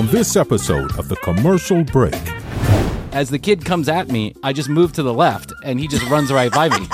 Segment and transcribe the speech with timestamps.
[0.00, 2.14] on this episode of The Commercial Break.
[3.12, 6.08] As the kid comes at me, I just move to the left, and he just
[6.08, 6.86] runs right by me.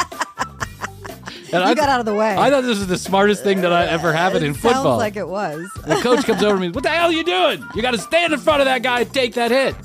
[1.52, 2.34] And You got out of the way.
[2.36, 4.82] I thought this was the smartest thing that I ever happened in It football.
[4.82, 5.70] Sounds like it was.
[5.86, 6.70] the coach comes over to me.
[6.70, 7.62] What the hell are you doing?
[7.76, 9.76] You got to stand in front of that guy and take that hit.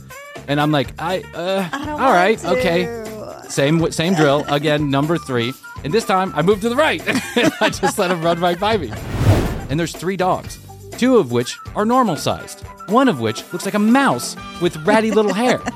[0.47, 2.49] And I'm like, I, uh, I don't all want right, to.
[2.57, 3.43] okay.
[3.49, 4.89] Same, same drill again.
[4.89, 5.53] Number three,
[5.83, 7.07] and this time I moved to the right.
[7.37, 8.91] and I just let him run right by me.
[9.69, 10.57] And there's three dogs,
[11.01, 15.09] two of which are normal sized, one of which looks like a mouse with ratty
[15.09, 15.59] little hair.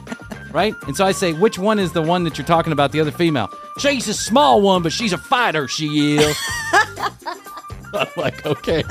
[0.51, 0.73] Right?
[0.87, 3.11] And so I say, which one is the one that you're talking about, the other
[3.11, 3.51] female?
[3.77, 6.37] She's a small one, but she's a fighter, she is.
[7.93, 8.81] I'm like, okay.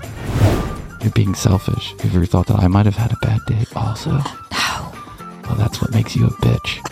[1.01, 1.95] You're being selfish.
[2.01, 4.11] Have you ever thought that I might have had a bad day also?
[4.11, 4.93] No.
[5.45, 6.83] Well, that's what makes you a bitch.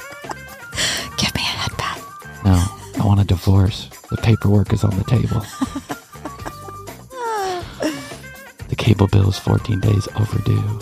[1.19, 2.01] Give me a head pat.
[2.43, 2.65] No,
[2.99, 3.91] I want a divorce.
[4.09, 5.45] The paperwork is on the table.
[8.83, 10.81] cable bill is 14 days overdue.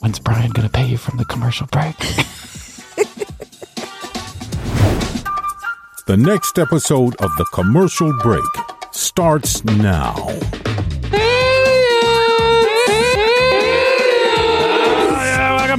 [0.00, 1.96] When's Bryan going to pay you from the commercial break?
[6.06, 8.44] The next episode of The Commercial Break
[8.92, 10.14] starts now.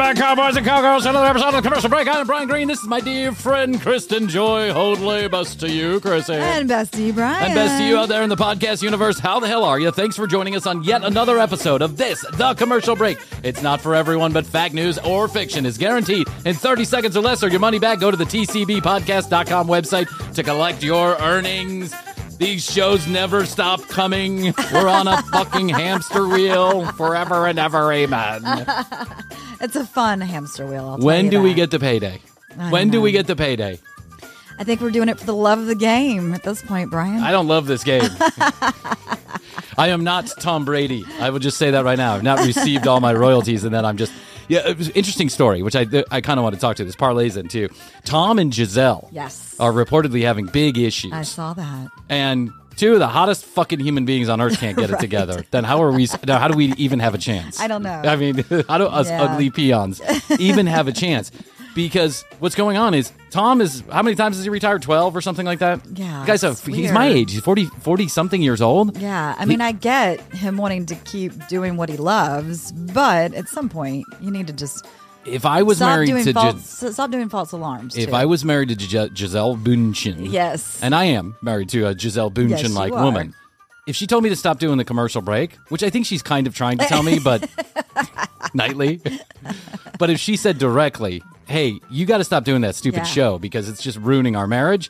[0.07, 2.07] Back, Cowboys and Cowgirls, another episode of the commercial break.
[2.07, 2.69] I'm Bryan Green.
[2.69, 5.27] This is my dear friend, Kristen Joy Hoadley.
[5.27, 6.39] Best to you, Krissy.
[6.39, 7.43] And best to you, Bryan.
[7.43, 9.91] And best to you out there in the podcast universe, how the hell are you?
[9.91, 13.17] Thanks for joining us on yet another episode of this, The Commercial Break.
[13.43, 17.21] It's not for everyone, but fact, news, or fiction is guaranteed in 30 seconds or
[17.21, 17.99] less or your money back.
[17.99, 21.93] Go to the TCBpodcast.com website to collect your earnings.
[22.37, 24.53] These shows never stop coming.
[24.71, 27.91] We're on a fucking hamster wheel forever and ever.
[27.91, 28.43] Amen.
[29.61, 30.85] It's a fun hamster wheel.
[30.87, 32.21] I'll When do we get the payday?
[32.57, 33.79] I When don't do we get the payday?
[34.59, 37.21] I think we're doing it for the love of the game at this point, Bryan.
[37.21, 38.09] I don't love this game.
[39.77, 41.05] I am not Tom Brady.
[41.19, 42.15] I will just say that right now.
[42.15, 44.11] I've not received all my royalties, and then I'm just
[44.47, 44.67] yeah.
[44.67, 46.85] It was an interesting story, which I I kind of want to talk to.
[46.85, 47.69] This parlays into
[48.03, 49.09] Tom and Gisele.
[49.11, 49.55] Yes.
[49.59, 51.89] are reportedly having big issues, I saw that.
[52.09, 55.43] and two of the hottest fucking human beings on earth can't get it together.
[55.51, 56.07] Then how are we?
[56.25, 57.59] Now, how do we even have a chance?
[57.59, 58.01] I don't know.
[58.05, 58.37] I mean,
[58.69, 59.23] how do us Yeah.
[59.23, 60.01] ugly peons
[60.39, 61.31] even have a chance?
[61.75, 64.81] Because what's going on is Tom is how many times has he retired?
[64.81, 65.81] Twelve or something like that.
[65.93, 67.33] Yeah, The guy's he's my age.
[67.33, 68.97] He's 40, 40 something years old.
[68.97, 73.47] Yeah, I mean, I get him wanting to keep doing what he loves, but at
[73.47, 74.87] some point, you need to just
[75.27, 76.79] If I was stop married to false.
[76.81, 77.95] Gis- stop doing false alarms.
[77.97, 78.15] if too.
[78.15, 82.31] I was married to Gis- Gisele Bündchen, yes, and I am married to a Gisele
[82.35, 83.03] Yes, Bündchen like are.
[83.03, 83.33] woman.
[83.87, 86.45] If she told me to stop doing the commercial break, which I think she's kind
[86.47, 87.49] of trying to tell me, but
[88.53, 88.99] nightly.
[89.99, 93.03] But if she said directly, "Hey, you got to stop doing that stupid Yeah.
[93.03, 93.13] Mm-hmm.
[93.13, 94.89] show because it's just ruining our marriage,"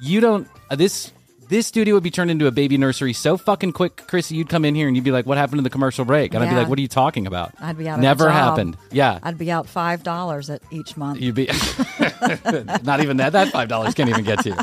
[0.00, 0.48] you don't.
[0.70, 1.12] Uh, this
[1.48, 4.32] this studio would be turned into a baby nursery so fucking quick, Krissy.
[4.32, 6.42] You'd come in here and you'd be like, "What happened to the commercial break?" And
[6.42, 6.60] I'd be Yeah.
[6.60, 7.94] like, "What are you talking about?" I'd be out.
[7.94, 8.32] of a Never job.
[8.32, 8.76] happened.
[8.90, 11.20] Yeah, I'd be out five dollars at each month.
[11.20, 11.46] You'd be
[12.82, 13.32] not even that.
[13.32, 14.56] That five dollars can't even get to you.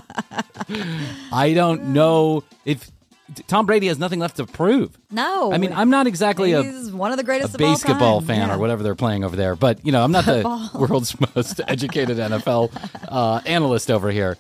[1.32, 2.90] I don't know if
[3.48, 4.98] Tom Brady has nothing left to prove.
[5.12, 7.74] no, I mean, I'm not exactly a, he's one of the greatest a of all
[7.74, 8.28] basketball time.
[8.28, 8.56] fan Yeah.
[8.56, 10.70] or whatever they're playing over there, but you know, I'm not the Football.
[10.88, 12.72] world's most educated NFL
[13.08, 14.38] uh, analyst over here.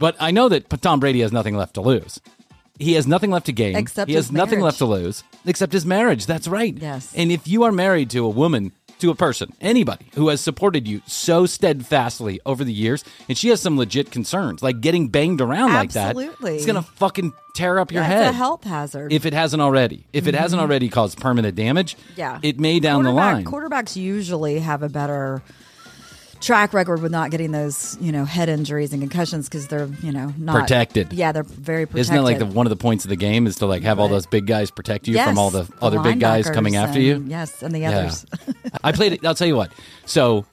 [0.00, 2.20] But I know that Tom Brady has nothing left to lose.
[2.78, 3.76] He has nothing left to gain.
[3.76, 4.64] Except he has nothing marriage.
[4.64, 6.24] left to lose except his marriage.
[6.24, 6.74] That's right.
[6.76, 7.12] Yes.
[7.14, 10.88] And if you are married to a woman, to a person, anybody who has supported
[10.88, 15.42] you so steadfastly over the years, and she has some legit concerns, like getting banged
[15.42, 16.56] around like that, Absolutely.
[16.56, 18.26] it's gonna fucking tear up your Yeah, head.
[18.28, 19.12] It's a health hazard.
[19.12, 20.06] if it hasn't already.
[20.14, 20.70] If it hasn't mm-hmm.
[20.70, 23.44] already caused permanent damage, yeah, it may down the line.
[23.44, 25.42] Quarterbacks usually have a better
[26.40, 30.10] track record with not getting those, you know, head injuries and concussions because they're, you
[30.12, 31.12] know, not Protected.
[31.12, 32.00] Yeah, they're very protected.
[32.00, 33.98] Isn't that like the, one of the points of the game is to like have
[33.98, 36.98] all those big guys protect you yes, from all the other big guys coming after
[36.98, 37.24] and- you?
[37.26, 37.90] Yes, and the Yeah.
[37.90, 38.26] others.
[38.84, 39.24] I played it.
[39.24, 39.70] I'll tell you what.
[40.06, 40.46] So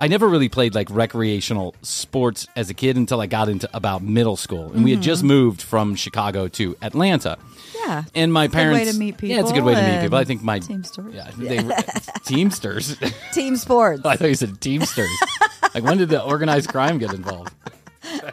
[0.00, 4.02] I never really played like recreational sports as a kid until I got into about
[4.02, 7.36] middle school, and we had just moved from Chicago to Atlanta.
[7.76, 8.04] Yeah.
[8.14, 9.80] And my It's a good way parents, to meet yeah, it's a good way to
[9.82, 10.18] meet people people.
[10.18, 11.14] I think my Teamsters.
[11.14, 11.74] yeah, they were,
[12.24, 12.96] Teamsters.
[13.32, 14.02] Team sports.
[14.04, 15.10] I thought you said Teamsters.
[15.74, 17.52] like when did the organized crime get involved?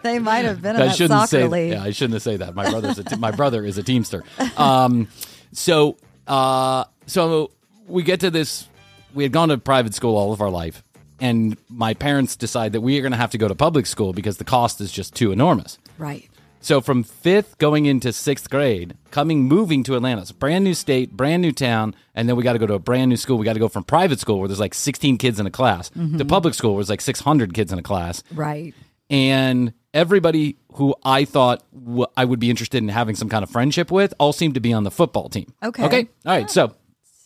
[0.04, 1.46] they might have been I shouldn't say.
[1.48, 1.72] league.
[1.74, 2.56] Yeah, I shouldn't have said that.
[2.56, 4.24] My brother's a te- my brother is a teamster.
[4.56, 5.08] Um,
[5.52, 5.98] so
[6.28, 7.52] uh, so
[7.88, 8.68] we get to this.
[9.14, 10.84] We had gone to private school all of our life,
[11.20, 14.14] and my parents decide that we are going to have to go to public school
[14.14, 15.78] because the cost is just too enormous.
[15.98, 16.30] Right.
[16.60, 20.74] So from fifth going into sixth grade, coming moving to Atlanta, it's a brand new
[20.74, 23.38] state, brand new town, and then we got to go to a brand new school.
[23.38, 25.90] We got to go from private school where there's like 16 kids in a class
[25.92, 26.28] to mm-hmm.
[26.28, 28.74] public school where there's like 600 kids in a class Right.
[29.10, 33.50] and everybody who I thought w- I would be interested in having some kind of
[33.50, 35.54] friendship with all seemed to be on the football team.
[35.64, 35.86] Okay.
[35.86, 36.10] Okay.
[36.26, 36.50] All right.
[36.50, 36.74] So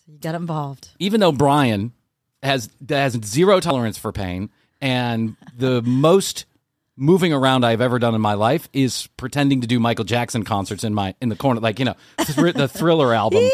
[0.07, 0.89] You got involved.
[0.99, 1.93] even though Bryan
[2.43, 4.49] has that has zero tolerance for pain,
[4.81, 6.45] and the most
[6.97, 10.83] moving around I've ever done in my life is pretending to do Michael Jackson concerts
[10.83, 13.43] in my in the corner, like you know thr- the Thriller album.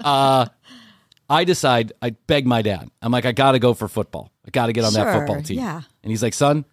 [0.00, 0.46] uh,
[1.30, 2.90] I decide I beg my dad.
[3.02, 4.30] I'm like, I got to go for football.
[4.46, 5.58] I got to get on that Sure, football team.
[5.58, 5.82] yeah.
[6.02, 6.64] And he's like, son,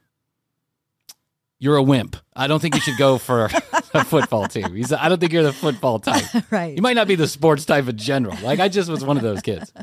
[1.59, 2.17] you're a wimp.
[2.35, 3.49] I don't think you should go for
[3.93, 4.75] a football team.
[4.75, 6.23] He's, I don't think you're the football type.
[6.51, 6.75] Right.
[6.75, 8.37] You might not be the sports type in general.
[8.41, 9.73] Like I just was one of those kids.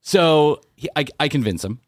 [0.00, 1.80] So he, I, I convince him.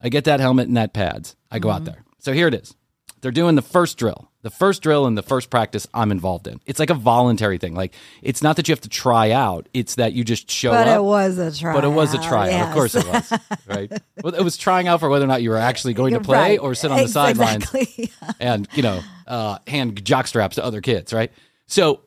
[0.00, 1.36] I get that helmet and that pads.
[1.50, 1.92] I go out mm-hmm.
[1.92, 2.04] there.
[2.18, 2.74] So here it is.
[3.20, 4.30] They're doing the first drill.
[4.42, 6.60] The first drill and the first practice I'm involved in.
[6.64, 7.74] It's like a voluntary thing.
[7.74, 9.68] Like it's not that you have to try out.
[9.74, 10.96] It's that you just show But up.
[10.98, 11.74] it was a try.
[11.74, 12.68] But it was a tryout.
[12.68, 13.32] Of course it was.
[13.66, 13.92] Right.
[14.22, 16.58] Well, it was trying out for whether or not you were actually going to play
[16.58, 17.70] or sit on the sidelines
[18.40, 21.30] and you know uh, hand jock straps to other kids, right?
[21.66, 22.00] So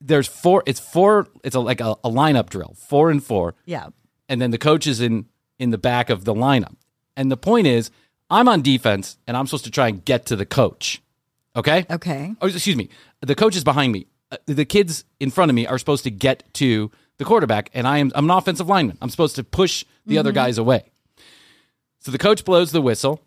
[0.00, 0.62] there's four.
[0.66, 1.28] It's four.
[1.44, 3.88] It's a, like a, a lineup drill, four and four, yeah.
[4.28, 5.26] and then the coach is in
[5.58, 6.76] in the back of the lineup.
[7.16, 7.90] And the point is,
[8.30, 11.02] I'm on defense, and I'm supposed to try and get to the coach.
[11.56, 11.84] Okay.
[11.90, 12.34] Okay.
[12.40, 12.88] Oh, excuse me.
[13.20, 14.06] The coach is behind me.
[14.30, 17.86] Uh, The kids in front of me are supposed to get to the quarterback, and
[17.88, 18.96] I am I'm an offensive lineman.
[19.02, 20.84] I'm supposed to push the other guys away.
[21.98, 23.20] So the coach blows the whistle,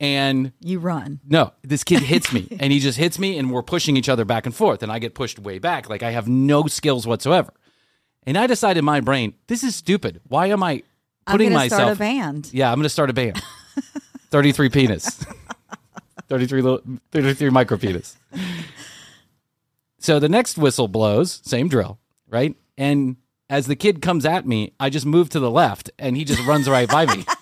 [0.00, 1.20] and You run.
[1.26, 4.24] no, this kid hits me, and he just hits me, and we're pushing each other
[4.26, 7.52] back and forth, and I get pushed way back, like I have no skills whatsoever.
[8.26, 10.20] And I decide in my brain, this is stupid.
[10.28, 10.82] Why am I
[11.26, 11.80] putting myself?
[11.80, 12.50] start a band.
[12.52, 13.40] Yeah, I'm going to start a band.
[14.30, 15.06] 33 penis.
[16.28, 16.80] 33 little,
[17.12, 18.16] 33 micro penis.
[19.98, 21.98] So the next whistle blows, same drill,
[22.28, 22.54] right?
[22.76, 23.16] And
[23.50, 26.44] as the kid comes at me, I just move to the left and he just
[26.46, 27.24] runs right by me.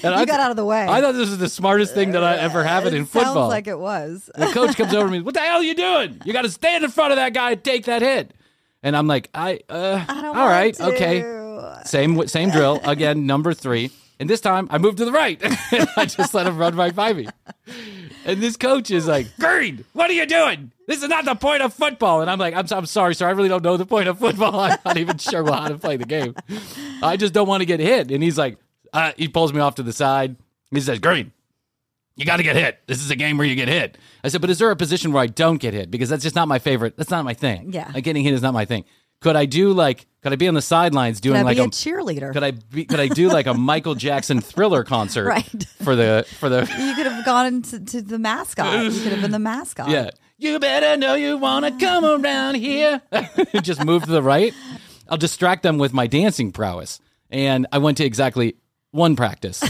[0.00, 0.86] And You I, got out of the way.
[0.88, 3.48] I thought this was the smartest thing that I ever happened in It sounds football.
[3.48, 4.30] like it was.
[4.32, 6.20] the coach comes over to me, "What the hell are you doing?
[6.24, 8.32] You got to stand in front of that guy and take that hit."
[8.84, 10.84] And I'm like, "I, uh, I don't all want right, to.
[10.94, 13.90] okay." Same same drill again, number three.
[14.20, 15.40] And this time I moved to the right.
[15.96, 17.28] I just let him run right by me.
[18.24, 20.72] And this coach is like, Green, what are you doing?
[20.86, 22.20] This is not the point of football.
[22.20, 23.28] And I'm like, I'm, I'm sorry, sir.
[23.28, 24.58] I really don't know the point of football.
[24.60, 26.34] I'm not even sure how to play the game.
[27.02, 28.10] I just don't want to get hit.
[28.10, 28.58] And he's like,
[28.92, 30.36] uh, he pulls me off to the side.
[30.70, 31.32] He says, Green,
[32.16, 32.80] you got to get hit.
[32.86, 33.96] This is a game where you get hit.
[34.24, 35.90] I said, but is there a position where I don't get hit?
[35.90, 36.96] Because that's just not my favorite.
[36.96, 37.72] That's not my thing.
[37.72, 37.90] Yeah.
[37.94, 38.84] Like getting hit is not my thing.
[39.20, 41.68] Could I do like, could I be on the sidelines doing Could like a a,
[41.68, 42.32] cheerleader?
[42.32, 45.66] could I be, could I do like a Michael Jackson thriller concert Right.
[45.82, 48.84] for the for the you could have gone into to the mascot.
[48.84, 49.88] You could have been the mascot.
[49.90, 50.10] yeah
[50.40, 53.02] you better know you want to come around here
[53.62, 54.54] just move to the right
[55.08, 57.00] I'll distract them with my dancing prowess
[57.30, 58.54] and I went to exactly
[58.92, 59.64] one practice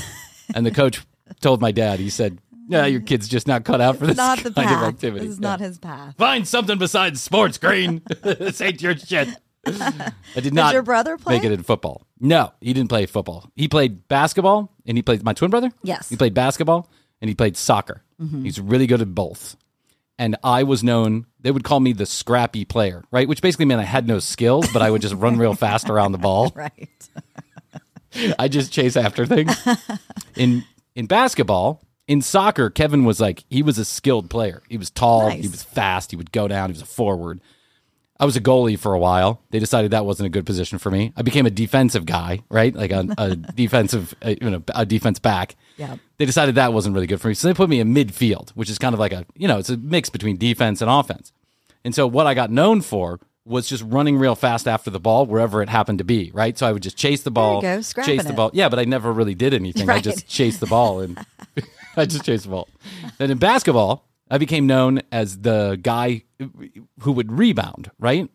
[0.54, 1.00] and the coach
[1.40, 4.38] told my dad he said yeah your kid's just not cut out for this Not
[4.44, 4.82] the kind path.
[4.82, 5.48] of activity This is Yeah.
[5.48, 6.14] not his path.
[6.16, 9.28] find something besides sports green this ain't your shit
[9.66, 11.34] I did not your brother play?
[11.36, 12.06] make it in football.
[12.20, 13.50] No, he didn't play football.
[13.54, 15.70] He played basketball and he played my twin brother.
[15.82, 16.04] Yes.
[16.06, 16.14] Mm-hmm.
[16.14, 18.02] He played basketball and he played soccer.
[18.42, 19.56] He's really good at both.
[20.18, 23.28] And I was known, they would call me the scrappy player, right?
[23.28, 26.12] Which basically meant I had no skills, but I would just run real fast around
[26.12, 26.50] the ball.
[26.54, 27.08] Right.
[28.38, 29.54] I just chase after things.
[30.34, 34.62] In in basketball, in soccer, Kevin was like he was a skilled player.
[34.68, 35.42] He was tall, Nice.
[35.42, 37.40] he was fast, he would go down, he was a forward.
[38.20, 39.42] I was a goalie for a while.
[39.50, 41.12] They decided that wasn't a good position for me.
[41.16, 42.74] I became a defensive guy, right?
[42.74, 45.54] Like a, a defensive, a, you know, a defense back.
[45.76, 45.98] Yeah.
[46.16, 48.70] They decided that wasn't really good for me, so they put me in midfield, which
[48.70, 51.32] is kind of like a, you know, it's a mix between defense and offense.
[51.84, 55.24] And so what I got known for was just running real fast after the ball
[55.24, 56.58] wherever it happened to be, right?
[56.58, 58.36] So I would just chase the ball, go, chase the it.
[58.36, 58.50] ball.
[58.52, 59.88] Yeah, but I never really did anything.
[59.88, 61.24] I just chased the ball and
[61.98, 62.68] I just chased the ball.
[63.18, 66.22] Then in basketball, I became known as the guy
[67.00, 68.28] who would rebound, right?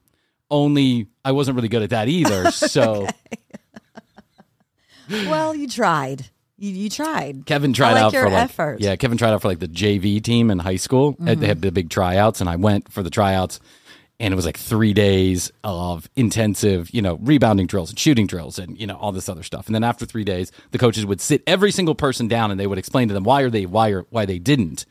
[0.51, 2.51] Only I wasn't really good at that either.
[2.51, 3.07] So
[5.09, 6.29] Well, you tried.
[6.57, 7.45] You, you tried.
[7.45, 8.79] Kevin tried like out for like effort.
[8.79, 11.15] yeah, Kevin tried out for like the JV team in high school.
[11.25, 13.59] Uh, They had the big tryouts, and I went for the tryouts,
[14.19, 18.59] and it was like three days of intensive, you know, rebounding drills and shooting drills,
[18.59, 19.65] and you know all this other stuff.
[19.67, 22.67] And then after three days, the coaches would sit every single person down, and they
[22.67, 24.85] would explain to them why are they why are why they didn't.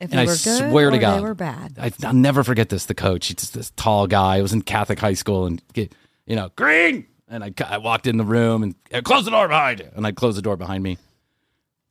[0.00, 1.76] If And they I were good swear to God, they were bad.
[1.80, 2.84] I, I'll never forget this.
[2.84, 4.36] The coach, he's just this tall guy.
[4.36, 7.06] I was in Catholic high school, and you know, green.
[7.30, 9.88] And I, I walked in the room and "Uh, close the door behind you.
[9.94, 10.98] And I'd close the door behind me.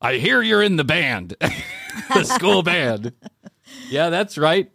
[0.00, 1.34] I hear you're in the band,
[2.14, 3.12] the school band.
[3.88, 4.70] Yeah, that's right.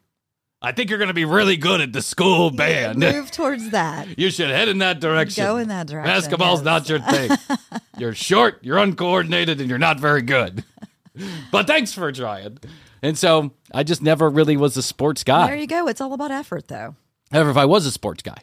[0.65, 2.99] I think you're going to be really good at the school band.
[2.99, 4.07] Move towards that.
[4.17, 5.43] You should head in that direction.
[5.43, 6.65] Go in that direction, Basketball's yes.
[6.65, 7.31] not your thing.
[7.97, 10.63] you're short, you're uncoordinated, and you're not very good.
[11.51, 12.59] but thanks for trying.
[13.01, 15.47] And so I just never really was a sports guy.
[15.47, 15.87] There you go.
[15.87, 16.95] It's all about effort, though.
[17.31, 18.37] However, if I was a sports guy,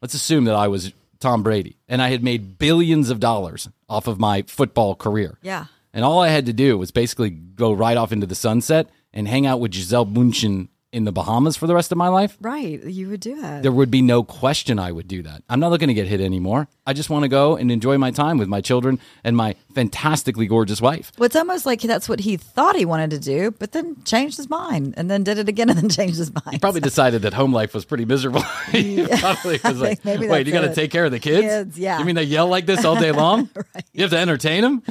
[0.00, 4.06] let's assume that I was Tom Brady, and I had made billions of dollars off
[4.06, 5.38] of my football career.
[5.42, 5.66] Yeah.
[5.92, 9.26] And all I had to do was basically go right off into the sunset and
[9.26, 12.38] hang out with Gisele Bundchen in the Bahamas for the rest of my life.
[12.40, 12.82] Right.
[12.82, 13.62] You would do that.
[13.62, 15.42] There would be no question I would do that.
[15.50, 16.68] I'm not looking to get hit anymore.
[16.86, 20.46] I just want to go and enjoy my time with my children and my fantastically
[20.46, 21.12] gorgeous wife.
[21.18, 24.38] Well, it's almost like that's what he thought he wanted to do, but then changed
[24.38, 26.52] his mind and then did it again and then changed his mind.
[26.52, 28.42] He Probably decided that home life was pretty miserable.
[28.72, 31.46] He probably was like, wait, you got to take care of the kids?
[31.46, 31.98] Kids, yeah.
[31.98, 33.48] You mean they yell like this all day long?
[33.54, 33.84] right.
[33.92, 34.82] You have to entertain them?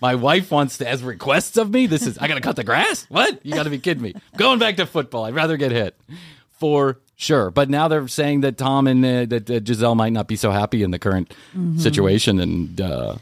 [0.00, 1.86] My wife wants to, has requests of me.
[1.86, 3.04] This is, I got to cut the grass?
[3.08, 3.44] What?
[3.44, 4.14] You got to be kidding me.
[4.36, 5.23] Going back to football.
[5.24, 5.98] I'd rather get hit
[6.50, 7.50] for sure.
[7.50, 10.50] But now they're saying that Tom and uh, that uh, Gisele might not be so
[10.50, 11.78] happy in the current Mm-hmm.
[11.78, 12.40] situation.
[12.40, 13.16] And, uh,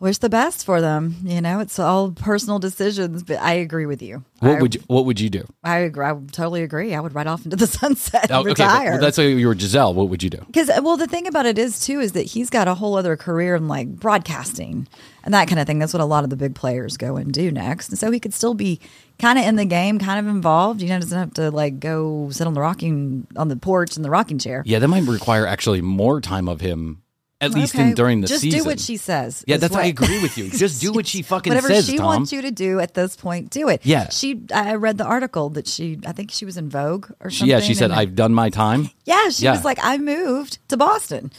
[0.00, 1.16] Wish the best for them.
[1.24, 4.22] You know, it's all personal decisions, but I agree with you.
[4.38, 5.44] what I, would you, what would you do?
[5.64, 6.04] I agree.
[6.06, 6.94] I totally agree.
[6.94, 9.94] I would ride off into the sunset Oh, and okay, that's how you were Gisele.
[9.94, 10.38] What would you do?
[10.46, 13.16] Because well, the thing about it is too is that he's got a whole other
[13.16, 14.86] career in like broadcasting
[15.24, 15.80] and that kind of thing.
[15.80, 17.88] That's what a lot of the big players go and do next.
[17.88, 18.78] And so he could still be
[19.18, 20.80] kind of in the game, kind of involved.
[20.82, 24.02] You know, doesn't have to like go sit on the rocking on the porch in
[24.02, 24.62] the rocking chair.
[24.66, 27.02] Yeah, that might require actually more time of him,
[27.40, 28.56] at least in during the just season.
[28.58, 29.44] Just do what she says.
[29.46, 30.50] Yeah, that's what- I agree with you.
[30.50, 32.06] Just do what she fucking Whatever says, Whatever she Tom.
[32.06, 33.80] wants you to do at this point, do it.
[33.84, 34.08] Yeah.
[34.10, 34.42] She.
[34.54, 35.98] I read the article that she.
[36.06, 37.50] I think she was in Vogue or She- something.
[37.50, 39.52] yeah, she said, "I've done my time." Yeah, she Yeah.
[39.52, 41.30] was like, I moved to Boston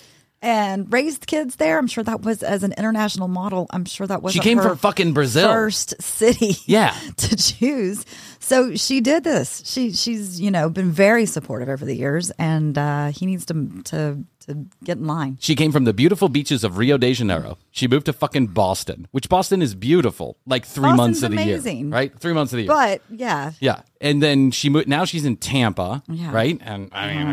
[0.41, 1.77] and raised kids there.
[1.77, 3.67] I'm sure that was as an international model.
[3.71, 5.49] I'm sure that was She came her from fucking Brazil.
[5.51, 6.95] first city, Yeah.
[7.17, 8.05] to choose.
[8.39, 9.61] So she did this.
[9.65, 13.81] She she's you know been very supportive over the years, and uh, he needs to
[13.85, 15.37] to to get in line.
[15.41, 17.57] She came from the beautiful beaches of Rio de Janeiro.
[17.71, 21.43] She moved to fucking Boston, which Boston is beautiful, like three Boston's months of the
[21.43, 22.17] year, right?
[22.17, 22.71] Three months of the year.
[22.71, 24.87] But yeah, yeah, and then she moved.
[24.87, 26.31] Now she's in Tampa, Yeah.
[26.33, 26.57] right?
[26.61, 27.27] And I mean,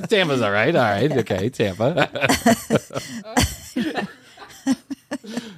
[0.08, 0.74] Tampa's all right.
[0.74, 2.08] All right, okay, Tampa.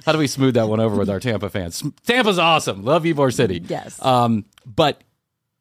[0.05, 1.83] How do we smooth that one over with our Tampa fans?
[2.05, 2.83] Tampa's awesome.
[2.83, 3.61] Love Ybor City.
[3.67, 4.03] Yes.
[4.03, 5.01] Um, but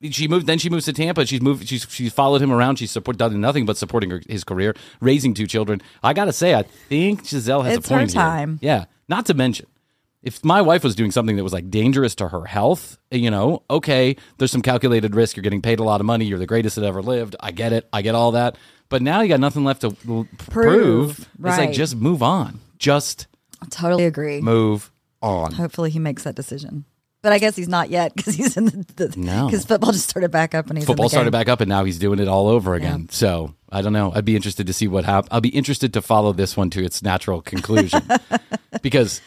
[0.03, 0.47] she moved.
[0.47, 1.27] Then she moves to Tampa.
[1.27, 1.67] She's moved.
[1.69, 2.77] She's she's followed him around.
[2.77, 5.81] She's support done nothing but supporting her, his career, raising two children.
[6.03, 8.23] I gotta say, I think Gisele has It's a her point here.
[8.23, 8.59] time.
[8.63, 8.85] Yeah.
[9.09, 9.67] Not to mention,
[10.23, 13.63] if my wife was doing something that was like dangerous to her health, you know,
[13.71, 15.37] okay, there's some calculated risk.
[15.37, 16.25] You're getting paid a lot of money.
[16.27, 17.35] You're the greatest that ever lived.
[17.41, 17.89] I get it.
[17.93, 18.57] I get all that.
[18.89, 21.29] But now you got nothing left to l- prove.
[21.39, 22.61] It's like just move on.
[22.79, 23.27] Just
[23.63, 24.41] I totally agree.
[24.41, 24.91] move
[25.23, 25.53] on.
[25.53, 26.85] Hopefully, he makes that decision.
[27.23, 29.47] But I guess he's not yet because he's in the, the No.
[29.47, 31.99] because football just started back up and he's football started back up and now he's
[31.99, 33.09] doing it all over again.
[33.11, 34.13] So I don't know.
[34.15, 35.31] I'd be interested to see what happens.
[35.33, 38.01] I'll be interested to follow this one to its natural conclusion
[38.83, 39.21] because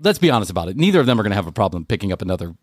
[0.00, 0.76] let's be honest about it.
[0.76, 2.54] Neither of them are going to have a problem picking up another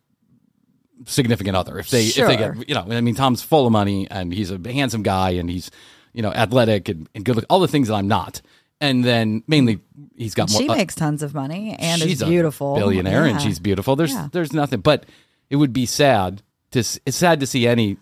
[1.05, 2.85] significant other if they if they get you know.
[2.89, 5.71] I mean, Tom's full of money and he's a handsome guy and he's
[6.13, 7.35] you know athletic and, and good.
[7.35, 8.41] Look, all the things that I'm not.
[8.79, 9.79] And then mainly
[10.15, 10.59] he's got more.
[10.59, 13.95] She uh, makes tons of money and she's is beautiful, a billionaire, and she's beautiful.
[13.95, 14.29] There's Yeah.
[14.31, 15.05] there's nothing, but
[15.51, 16.41] it would be sad
[16.71, 17.97] to it's sad to see any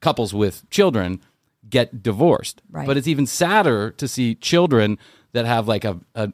[0.00, 1.20] couples with children
[1.68, 2.62] get divorced.
[2.70, 2.86] Right.
[2.86, 4.98] But it's even sadder to see children
[5.32, 6.32] that have like a a,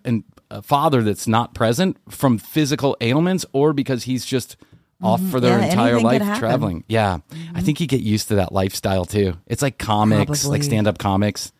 [0.50, 4.56] a father that's not present from physical ailments or because he's just
[5.04, 5.62] off for their Mm-hmm.
[5.64, 6.22] Yeah, entire life.
[6.22, 6.38] Mm-hmm.
[6.38, 6.84] traveling.
[6.88, 7.18] Yeah.
[7.54, 9.34] I think you get used to that lifestyle too.
[9.46, 10.58] It's like comics, Probably.
[10.58, 11.52] like stand up comics.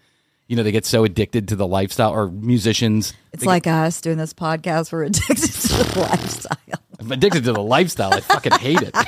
[0.46, 3.14] You know, they get so addicted to the lifestyle or musicians.
[3.32, 4.92] It's like us doing this podcast.
[4.92, 6.58] We're addicted to the lifestyle.
[7.00, 8.12] I'm addicted to the lifestyle.
[8.12, 8.94] I fucking hate it.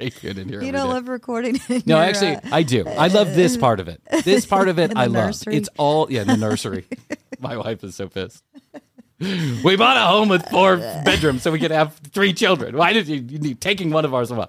[0.00, 1.58] You don't love recording.
[1.68, 2.86] in No, your, actually, uh, I do.
[2.86, 4.00] I love this part of it.
[4.22, 5.12] This part of it, I love.
[5.26, 5.56] nursery?
[5.56, 6.84] It's all yeah, the nursery.
[7.40, 8.44] My wife is so pissed.
[9.64, 12.76] We bought a home with four bedrooms so we could have three children.
[12.76, 14.46] Why did you, you need taking one of ours away?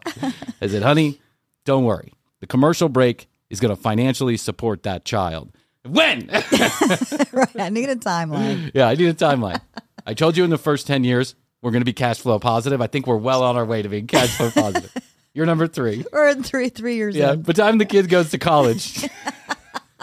[0.61, 1.19] I said, honey,
[1.65, 2.13] don't worry.
[2.39, 5.51] The commercial break is going to financially support that child.
[5.87, 6.27] When?
[7.31, 8.71] right, I need a timeline.
[8.73, 9.59] yeah, I need a timeline.
[10.05, 12.81] I told you in the first 10 years, we're going to be cash flow positive.
[12.81, 14.95] I think we're well on our way to being cash flow positive.
[15.33, 16.05] You're number three.
[16.11, 17.15] We're in three three years.
[17.15, 17.41] Yeah, in.
[17.41, 19.07] by the time the kid goes to college,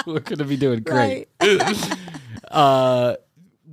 [0.06, 1.28] we're going to be doing great.
[1.40, 1.99] Right.
[2.49, 3.16] Uh,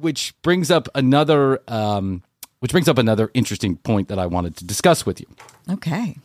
[0.03, 2.21] which brings up another, um,
[2.59, 5.27] which brings up another interesting point that I wanted to discuss with you,
[5.71, 6.17] Okay.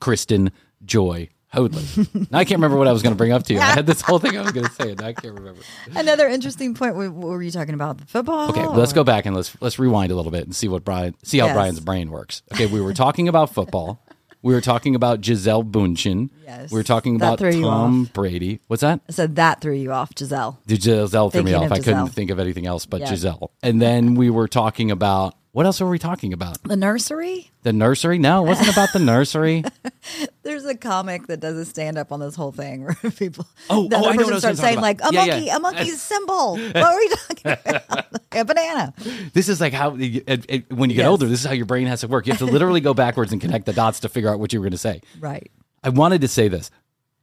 [0.00, 0.50] Kristen
[0.84, 1.84] Joy Hoadley.
[2.30, 3.60] now I can't remember what I was going to bring up to you.
[3.60, 5.60] I had this whole thing I was going to say, and I can't remember.
[5.94, 6.94] Another interesting point.
[6.94, 7.98] What were you talking about?
[7.98, 8.50] The football.
[8.50, 11.14] Okay, let's go back and let's let's rewind a little bit and see what Bryan
[11.22, 11.54] see how Yes.
[11.54, 12.42] Bryan's brain works.
[12.52, 14.02] Okay, we were talking about football.
[14.42, 16.30] We were talking about Gisele Bundchen.
[16.44, 16.70] Yes.
[16.70, 18.60] We were talking about Tom Brady.
[18.68, 19.00] What's that?
[19.08, 20.58] I said that threw you off, Gisele.
[20.66, 21.64] The Gisele threw me off.
[21.66, 23.10] of I couldn't think of anything else but Yeah.
[23.10, 23.50] Gisele.
[23.62, 26.62] And then we were talking about what else were we talking about?
[26.62, 27.50] The nursery.
[27.64, 28.20] The nursery?
[28.20, 29.64] No, it wasn't about the nursery.
[30.44, 33.88] There's a comic that does a stand up on this whole thing where people Oh,
[33.88, 35.08] the oh, other I know person starts saying like a.
[35.10, 35.56] Yeah, monkey, yeah.
[35.56, 36.58] a monkey's symbol.
[36.58, 38.06] What are we talking about?
[38.30, 38.94] a banana.
[39.32, 41.08] This is like how it, it, it- when you get Yes.
[41.10, 42.28] older, this is how your brain has to work.
[42.28, 44.60] You have to literally go backwards and connect the dots to figure out what you
[44.60, 45.00] were going to say.
[45.18, 45.50] Right.
[45.82, 46.70] I wanted to say this.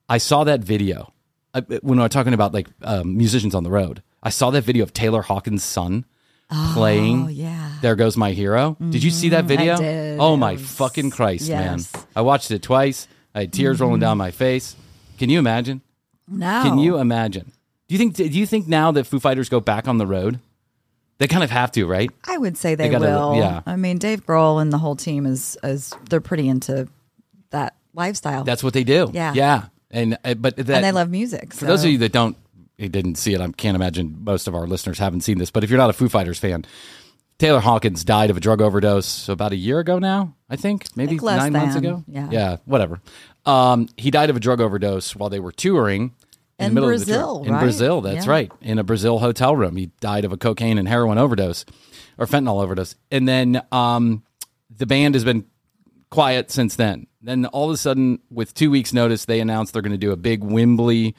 [0.10, 1.14] I saw that video
[1.54, 4.04] I, when we were talking about like um, musicians on the road.
[4.22, 6.04] I saw that video of Taylor Hawkins' son
[6.50, 7.26] playing.
[7.26, 7.74] Oh yeah.
[7.82, 8.78] There goes my hero.
[8.90, 9.78] Did you see that video?
[9.78, 10.20] did.
[10.20, 11.94] Oh my fucking Christ, yes.
[11.94, 12.04] man!
[12.16, 13.08] I watched it twice.
[13.34, 14.76] I had tears rolling down my face.
[15.18, 15.82] Can you imagine?
[16.28, 16.64] No.
[16.64, 17.52] Can you imagine?
[17.88, 18.16] Do you think?
[18.16, 20.40] Do you think now that Foo Fighters go back on the road,
[21.18, 22.10] they kind of have to, right?
[22.28, 23.36] I would say they, gotta- will.
[23.36, 23.62] yeah.
[23.66, 26.88] I mean, Dave Grohl and the whole team is is they're pretty into
[27.52, 28.44] that lifestyle.
[28.44, 29.12] That's what they do.
[29.14, 29.34] Yeah.
[29.34, 29.66] yeah.
[29.92, 31.54] And uh, but that, and they love music.
[31.54, 32.36] For those of you that don't,
[32.78, 35.52] you didn't see it, I can't imagine most of our listeners haven't seen this.
[35.52, 36.66] But if you're not a Foo Fighters fan,
[37.38, 41.20] Taylor Hawkins died of a drug overdose about a year ago now, I think, maybe
[41.20, 42.04] less nine months ago.
[42.08, 42.30] yeah.
[42.32, 43.02] yeah, whatever.
[43.46, 46.14] Um, he died of a drug overdose while they were touring
[46.58, 47.48] in, In the middle of the Brazil, tour.
[47.48, 47.60] In right?
[47.62, 48.32] Brazil, that's Yeah.
[48.32, 48.52] right.
[48.62, 51.66] In a Brazil hotel room, he died of a cocaine and heroin overdose
[52.18, 52.96] or fentanyl overdose.
[53.12, 54.24] And then um,
[54.76, 55.46] the band has been
[56.10, 57.08] quiet since then.
[57.22, 60.12] Then all of a sudden, with two weeks' notice, they announced they're going to do
[60.12, 61.16] a big Wembley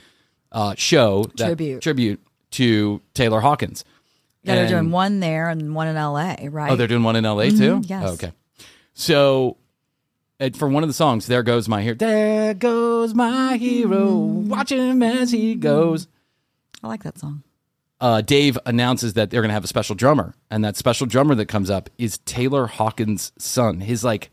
[0.56, 1.82] uh, show that- Tribute.
[1.82, 2.20] tribute
[2.52, 3.84] to Taylor Hawkins.
[4.42, 6.48] yeah, they're doing one there and one in L.A.
[6.48, 6.70] Right?
[6.72, 7.82] Oh, they're doing one in LA too.
[7.84, 8.02] yes.
[8.06, 8.32] Oh, okay.
[8.94, 9.56] So,
[10.40, 14.72] and for one of the songs, "There Goes My Hero," there goes my hero, watch
[14.72, 16.08] him as he goes.
[16.82, 17.42] I like that song.
[18.00, 21.34] uh, Dave announces that they're going to have a special drummer, and that special drummer
[21.34, 24.30] that comes up is Taylor Hawkins' son, his like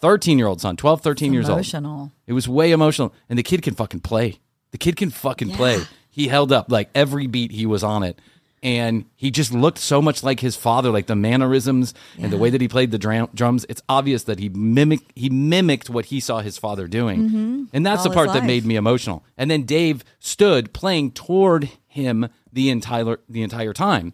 [0.00, 1.58] 13 year old son, 12, 13 years old.
[1.58, 2.12] Emotional.
[2.26, 4.38] It was way emotional, and the kid can fucking play.
[4.74, 5.84] The kid can fucking play.
[6.10, 8.20] He held up like every beat he was on it.
[8.60, 12.50] And he just looked so much like his father, like the mannerisms and the way
[12.50, 13.64] that he played the dram- drums.
[13.68, 17.64] It's obvious that he mimicked he mimicked what he saw his father doing, mm-hmm.
[17.72, 19.24] and that's All the part that made me emotional.
[19.36, 24.12] And then Dave stood playing toward him the entire the entire time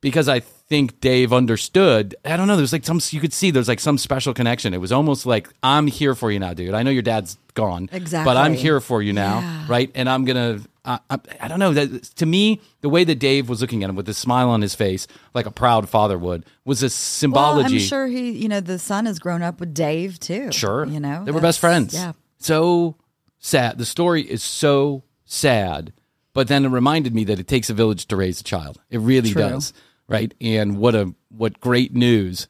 [0.00, 2.14] because I think Dave understood.
[2.24, 2.56] I don't know.
[2.56, 4.74] There's like some you could see there's like some special connection.
[4.74, 6.74] It was almost like I'm here for you now, dude.
[6.74, 9.64] I know your dad's gone, exactly, but I'm here for you now, Yeah.
[9.68, 9.90] right?
[9.94, 10.60] And I'm gonna.
[10.84, 11.72] I, I, I don't know.
[11.72, 14.60] That to me, the way that Dave was looking at him with this smile on
[14.62, 17.74] his face, like a proud father would, was a Well, symbology.
[17.76, 20.52] I'm sure he, you know, the son has grown up with Dave too.
[20.52, 20.84] Sure.
[20.86, 21.92] You know, they were best friends.
[21.94, 22.12] Yeah.
[22.38, 22.94] So
[23.40, 23.78] sad.
[23.78, 25.92] The story is so sad,
[26.34, 28.78] but then it reminded me that it takes a village to raise a child.
[28.90, 29.42] It really True.
[29.42, 29.72] does.
[30.08, 30.32] Right.
[30.40, 32.48] And what a what great news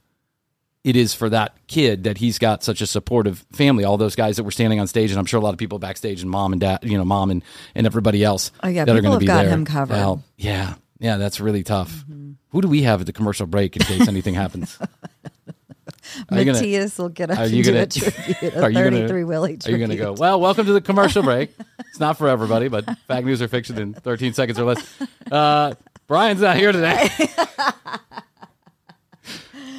[0.85, 3.85] it is for that kid that he's got such a supportive family.
[3.85, 5.79] All those guys that were standing on stage, and I'm sure a lot of people
[5.79, 7.43] backstage, and mom and dad, you know, mom and
[7.75, 8.53] and everybody else.
[8.63, 9.51] Oh, yeah, that are people going to be got there.
[9.51, 9.95] him covered.
[9.95, 10.03] Mm-hmm.
[10.03, 12.05] Well, yeah, yeah, that's really tough.
[12.51, 14.79] Who do we have at the commercial break in case anything happens?
[16.31, 19.25] Are Matthias will get up are you gonna- a tribute, a are you gonna- 33
[19.25, 20.13] Willie Are you going to go?
[20.13, 21.51] Well, welcome to the commercial break.
[21.81, 25.01] it's not for everybody, but fact, news, or fiction in 13 seconds or less.
[25.31, 25.75] Uh,
[26.07, 27.09] Bryan's not here today.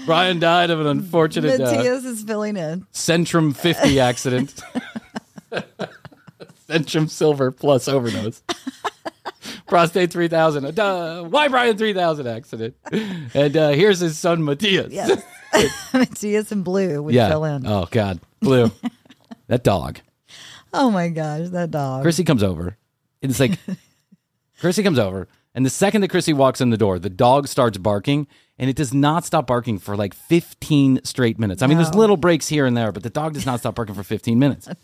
[0.06, 2.88] Bryan died of an unfortunate uh, Matthias is filling in.
[2.94, 4.54] Centrum 50 accident.
[6.70, 8.42] Centrum Silver plus overdose.
[9.68, 10.66] Prostate 3000.
[10.66, 11.24] Uh, duh.
[11.24, 12.76] Why Bryan 3000 accident?
[13.34, 14.94] And uh, here's his son, Matthias.
[14.94, 15.22] Yes.
[15.94, 17.28] Matthias and Blue would yeah.
[17.30, 17.68] fill in.
[17.68, 17.88] Oh.
[17.92, 18.22] God.
[18.40, 18.72] Blue.
[19.48, 20.00] that dog.
[20.74, 22.06] Oh, my gosh, that dog.
[22.06, 22.78] Krissy comes over.
[23.22, 23.60] It's like,
[24.62, 25.28] Krissy comes over.
[25.58, 28.28] And the second that Krissy walks in the door, the dog starts barking.
[28.60, 31.62] And it does not stop barking for like 15 straight minutes.
[31.62, 33.93] I mean, there's little breaks here and there, but the dog does not stop barking
[33.96, 34.70] for 15 minutes.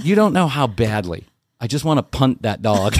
[0.00, 1.24] You don't know how badly.
[1.60, 2.94] I just want to punt that dog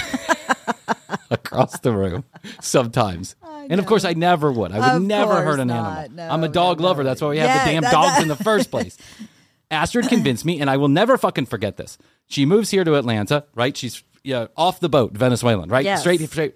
[1.31, 2.25] across the room
[2.61, 3.37] sometimes.
[3.71, 4.73] And of course, I never would.
[4.73, 5.99] I would Of never hurt an not.
[6.07, 6.17] animal.
[6.17, 6.87] No, I'm a dog no.
[6.87, 7.05] lover.
[7.05, 8.97] That's why we have Yeah, the damn that- dogs that- in the first place.
[9.71, 11.99] Astrid convinced me, and I will never fucking forget this.
[12.27, 13.77] She moves here to Atlanta, right?
[13.77, 15.85] She's yeah, off the boat, Venezuelan, right?
[15.85, 16.01] Yes.
[16.01, 16.55] Straight, straight.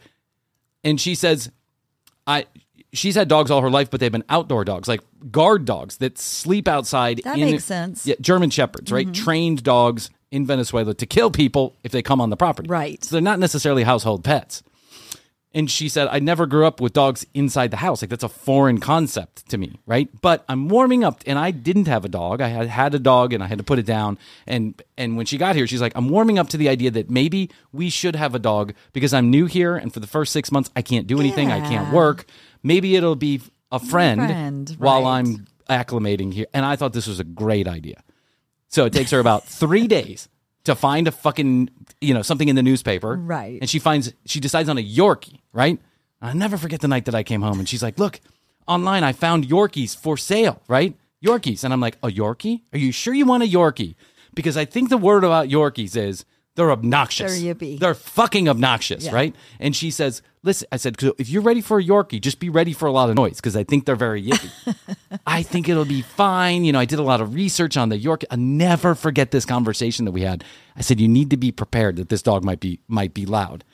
[0.85, 1.51] And she says,
[2.27, 2.47] I.
[2.95, 6.19] She's had dogs all her life, but they've been outdoor dogs, like guard dogs that
[6.19, 7.23] sleep outside.
[7.25, 8.01] That in- makes sense.
[8.01, 8.11] Mm-hmm.
[8.11, 9.13] Yeah, German shepherds, right?
[9.15, 12.69] Trained dogs in Venezuela to kill people if they come on the property.
[12.69, 13.03] Right.
[13.03, 14.63] So they're not necessarily household pets.
[15.55, 18.03] And she said, I never grew up with dogs inside the house.
[18.03, 20.09] Like that's a foreign concept to me, right?
[20.23, 22.41] But I'm warming up and I didn't have a dog.
[22.41, 24.19] I had had a dog and I had to put it down.
[24.47, 27.11] And and when she got here, she's like, I'm warming up to the idea that
[27.11, 30.51] maybe we should have a dog because I'm new here and for the first six
[30.51, 31.53] months I can't do anything.
[31.53, 32.25] I can't work.
[32.63, 35.19] Maybe it'll be a friend, friend, while right.
[35.19, 36.47] I'm acclimating here.
[36.55, 38.03] And I thought this was a great idea.
[38.69, 40.29] So it takes her about three days
[40.65, 41.71] to find a fucking,
[42.01, 43.17] you know, something in the newspaper.
[43.17, 43.59] Right.
[43.61, 45.81] And she finds, she decides on a Yorkie, right?
[46.21, 48.21] I'll never forget the night that I came home and she's like, look,
[48.69, 50.97] online, I found Yorkies for sale, right?
[51.25, 51.65] Yorkies.
[51.65, 52.63] And I'm like, a Yorkie?
[52.73, 53.97] Are you sure you want a Yorkie?
[54.35, 57.41] because I think the word about Yorkies is they're obnoxious.
[57.41, 57.79] They're yippy.
[57.79, 59.13] They're fucking obnoxious, Yeah.
[59.15, 59.35] right?
[59.59, 62.73] And she says, "Listen," I said, "If you're ready for a Yorkie, just be ready
[62.73, 64.77] for a lot of noise because I think they're very yippy.
[65.27, 66.65] I think it'll be fine.
[66.65, 68.25] You know, I did a lot of research on the Yorkie.
[68.31, 70.45] I'll never forget this conversation that we had.
[70.77, 73.65] I said, you need to be prepared that this dog might be might be loud.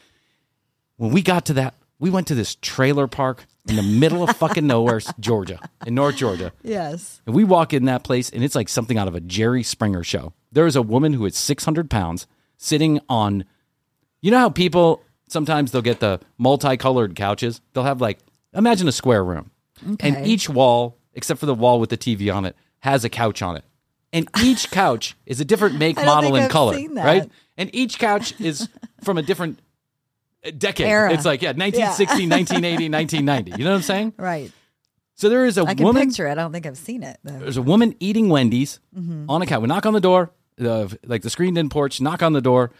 [0.96, 4.36] When we got to that, we went to this trailer park in the middle of
[4.36, 6.52] fucking nowhere, Georgia, in North Georgia.
[6.62, 7.20] Yes.
[7.26, 10.02] And we walk in that place, and it's like something out of a Jerry Springer
[10.04, 10.32] show.
[10.52, 12.26] There is a woman who is 600 pounds
[12.58, 13.44] sitting on,
[14.20, 17.60] you know how people sometimes they'll get the multicolored couches?
[17.72, 18.18] They'll have like,
[18.52, 19.50] imagine a square room.
[20.00, 23.40] And each wall, except for the wall with the TV on it, has a couch
[23.42, 23.64] on it.
[24.12, 27.04] And each couch is a different make, model, and I've color, seen that.
[27.04, 27.30] right?
[27.56, 28.68] And each couch is
[29.02, 29.60] from a different
[30.44, 30.86] uh, decade.
[30.86, 31.12] Era.
[31.12, 33.50] It's like, yeah, 1960, 1980, 1990.
[33.52, 34.12] You know what I'm saying?
[34.16, 34.50] Right.
[35.14, 36.32] So there is a I can woman picture it.
[36.32, 37.38] I don't think I've seen it though.
[37.38, 39.28] there's a woman eating Wendy's Mm-hmm.
[39.28, 39.60] on a couch.
[39.60, 42.70] We knock on the door, the like the screened in porch, knock on the door.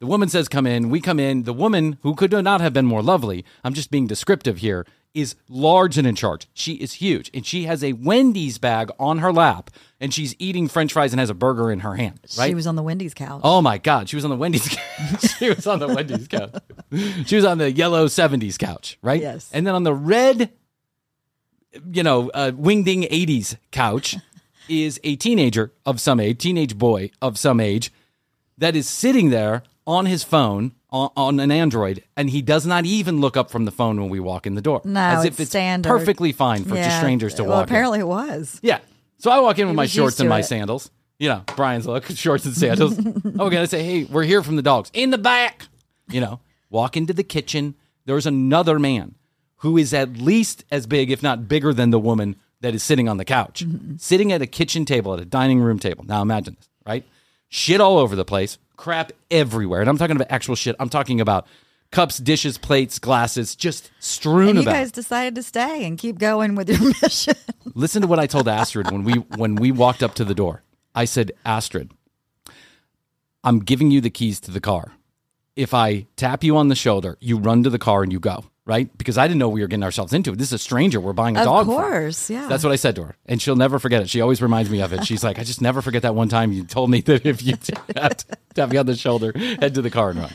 [0.00, 0.90] The woman says, Come in.
[0.90, 1.44] We come in.
[1.44, 5.36] The woman, who could not have been more lovely, I'm just being descriptive here, is
[5.48, 6.48] large and in charge.
[6.52, 7.30] She is huge.
[7.32, 9.70] And she has a Wendy's bag on her lap
[10.00, 12.20] and she's eating french fries and has a burger in her hand.
[12.36, 12.48] Right?
[12.48, 13.40] She was on the Wendy's couch.
[13.44, 15.30] Oh my God, she was on the Wendy's couch.
[15.38, 16.54] she was on the Wendy's couch.
[17.26, 19.20] She was on the yellow 70s couch, right?
[19.20, 19.50] Yes.
[19.52, 20.52] And then on the red,
[21.90, 24.16] you know, uh, wingding 80s couch
[24.68, 27.92] is a teenager of some age, teenage boy of some age,
[28.58, 32.86] that is sitting there on his phone on, on an Android, and he does not
[32.86, 34.80] even look up from the phone when we walk in the door.
[34.84, 35.88] No, as if it's standard.
[35.88, 37.64] perfectly fine for just strangers to well, walk in.
[37.64, 38.60] apparently it was.
[38.62, 38.78] Yeah.
[39.18, 40.44] So I walk in with He my shorts and my it.
[40.44, 40.90] sandals.
[41.18, 42.98] You know, Bryan's look, shorts and sandals.
[43.38, 44.90] oh, I say, hey, we're here from the dogs.
[44.94, 45.66] In the back.
[46.08, 47.74] You know, walk into the kitchen.
[48.04, 49.14] There's another man
[49.58, 53.08] who is at least as big, if not bigger than the woman that is sitting
[53.08, 53.96] on the couch, Mm-hmm.
[53.98, 56.04] sitting at a kitchen table, at a dining room table.
[56.04, 57.04] Now imagine this, right?
[57.48, 59.80] Shit all over the place, crap everywhere.
[59.80, 60.74] And I'm talking about actual shit.
[60.80, 61.46] I'm talking about
[61.92, 64.72] cups, dishes, plates, glasses, just strewn And you about.
[64.72, 67.34] guys decided to stay and keep going with your mission.
[67.74, 70.62] Listen to what I told Astrid when we when we walked up to the door.
[70.94, 71.92] I said, Astrid,
[73.42, 74.92] I'm giving you the keys to the car.
[75.56, 78.44] If I tap you on the shoulder, you run to the car and you go,
[78.66, 78.96] right?
[78.96, 80.32] Because I didn't know we were getting ourselves into.
[80.32, 82.48] This is a stranger we're buying a of dog Of course, yeah.
[82.48, 83.16] That's what I said to her.
[83.26, 84.08] And she'll never forget it.
[84.08, 85.04] She always reminds me of it.
[85.04, 87.56] She's like, I just never forget that one time you told me that if you
[87.94, 90.32] tapped, tap me on the shoulder, head to the car and run.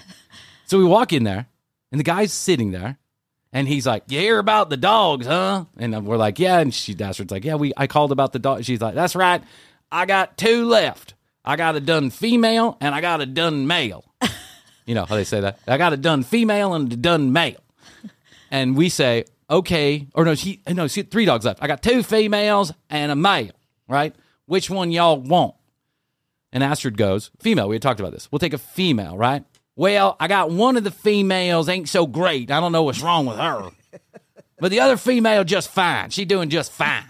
[0.66, 1.48] So we walk in there,
[1.92, 3.00] and the guy's sitting there,
[3.52, 6.96] and he's like, "You hear about the dogs, huh?" And we're like, "Yeah." And she,
[7.00, 8.64] Astrid's like, "Yeah, we." I called about the dog.
[8.64, 9.42] She's like, "That's right.
[9.92, 11.16] I got two left.
[11.44, 14.06] I got a done female, and I got a done male."
[14.86, 15.58] you know how they say that?
[15.68, 17.64] I got a done female and a done male.
[18.50, 21.62] And we say, "Okay," or no, she, no, she three dogs left.
[21.62, 23.52] I got two females and a male.
[23.88, 24.16] Right?
[24.46, 25.56] Which one y'all want?
[26.52, 27.68] And Astrid goes, female.
[27.68, 28.32] We had talked about this.
[28.32, 29.44] We'll take a female, right?
[29.76, 32.52] Well, I got one of the females ain't so great.
[32.52, 33.70] I don't know what's wrong with her.
[34.62, 36.10] But the other female just fine.
[36.10, 37.06] She doing just fine.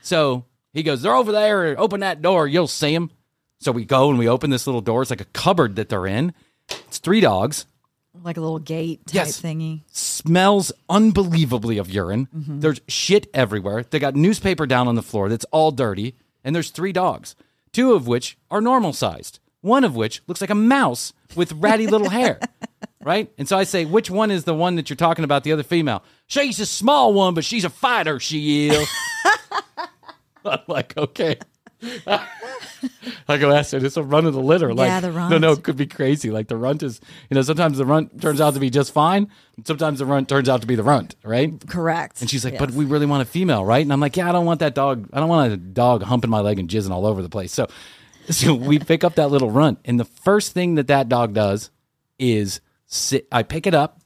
[0.00, 1.74] So he goes, they're over there.
[1.76, 2.46] Open that door.
[2.46, 3.10] You'll see them.
[3.58, 5.02] So we go and we open this little door.
[5.02, 6.32] It's like a cupboard that they're in.
[6.86, 7.66] It's three dogs.
[8.22, 9.40] Like a little gate type Yes.
[9.40, 9.82] thingy.
[9.92, 12.28] Smells unbelievably of urine.
[12.34, 12.60] Mm-hmm.
[12.60, 13.82] There's shit everywhere.
[13.82, 16.14] They got newspaper down on the floor that's all dirty.
[16.44, 17.34] And there's three dogs,
[17.72, 21.86] two of which are normal sized, one of which looks like a mouse with ratty
[21.86, 22.38] little hair.
[23.00, 23.32] Right?
[23.38, 25.62] And so I say, which one is the one that you're talking about, the other
[25.62, 26.02] female?
[26.26, 28.88] She's a small one, but she's a fighter, she is.
[30.44, 31.38] I'm like, okay.
[33.28, 34.74] I go ask her, it's a run of the litter.
[34.74, 36.30] Like, Yeah, the No, no, it could be crazy.
[36.30, 39.30] Like the runt is, you know, sometimes the runt turns out to be just fine.
[39.64, 41.52] Sometimes the runt turns out to be the runt, right?
[41.68, 42.20] Correct.
[42.20, 42.60] And she's like, Yes.
[42.60, 43.82] but we really want a female, right?
[43.82, 45.08] And I'm like, yeah, I don't want that dog.
[45.12, 47.52] I don't want a dog humping my leg and jizzing all over the place.
[47.52, 47.66] So,
[48.30, 51.70] so we pick up that little runt, and the first thing that that dog does
[52.18, 53.26] is sit.
[53.32, 54.00] I pick it up,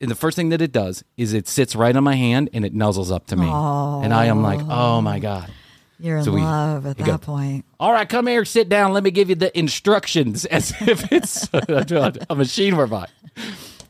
[0.00, 2.64] and the first thing that it does is it sits right on my hand and
[2.64, 5.50] it nuzzles up to me, and I am like, oh my god.
[6.00, 7.64] You're in so we- love at that go- point.
[7.80, 8.92] All right, come here, sit down.
[8.92, 13.06] Let me give you the instructions as if it's a machine we're buying.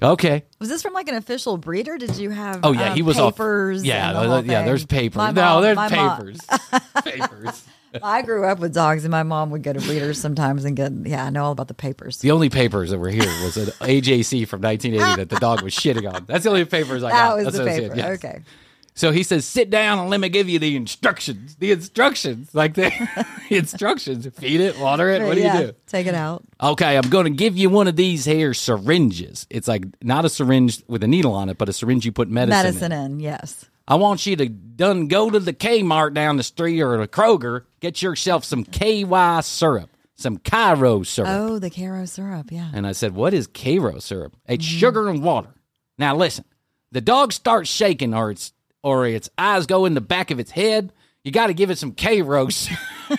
[0.02, 0.44] Okay.
[0.60, 1.98] Was this from like an official breeder?
[1.98, 2.60] Did you have?
[2.62, 3.84] Oh yeah, um, he was off- papers.
[3.84, 4.58] Yeah, the whole yeah.
[4.58, 4.66] thing?
[4.66, 5.16] There's papers.
[5.16, 6.40] My no, there's papers.
[7.04, 7.64] papers.
[8.02, 10.92] I grew up with dogs, and my mom would go to breeders sometimes and get.
[11.04, 12.18] Yeah, I know all about the papers.
[12.18, 15.74] The only papers that were here was an AJC from 1980 that the dog was
[15.74, 16.24] shitting on.
[16.26, 17.36] That's the only papers I That got.
[17.36, 17.96] was That's the what paper.
[17.96, 18.24] yes.
[18.24, 18.40] Okay.
[18.98, 22.74] So he says, "Sit down and let me give you the instructions." The instructions, like
[22.74, 22.90] the,
[23.48, 25.22] instructions: feed it, water it.
[25.22, 25.72] What do yeah, you do?
[25.87, 26.42] Take it out.
[26.61, 29.46] Okay, I'm going to give you one of these here syringes.
[29.50, 32.28] It's like not a syringe with a needle on it, but a syringe you put
[32.28, 33.12] medicine, Medicine in.
[33.12, 33.20] in.
[33.20, 33.66] Yes.
[33.87, 37.66] I want you to done go to the Kmart down the street or the Kroger,
[37.78, 39.90] get yourself some KY syrup.
[40.16, 41.30] some Karo syrup.
[41.30, 42.50] Oh, the Karo syrup.
[42.50, 42.72] Yeah.
[42.74, 44.37] And I said, What is Karo syrup?
[44.48, 44.78] It's mm-hmm.
[44.78, 45.54] sugar and water.
[45.98, 46.46] Now listen,
[46.90, 50.50] the dog starts shaking or its or its eyes go in the back of its
[50.50, 50.92] head.
[51.24, 52.50] You got to give it some syrup."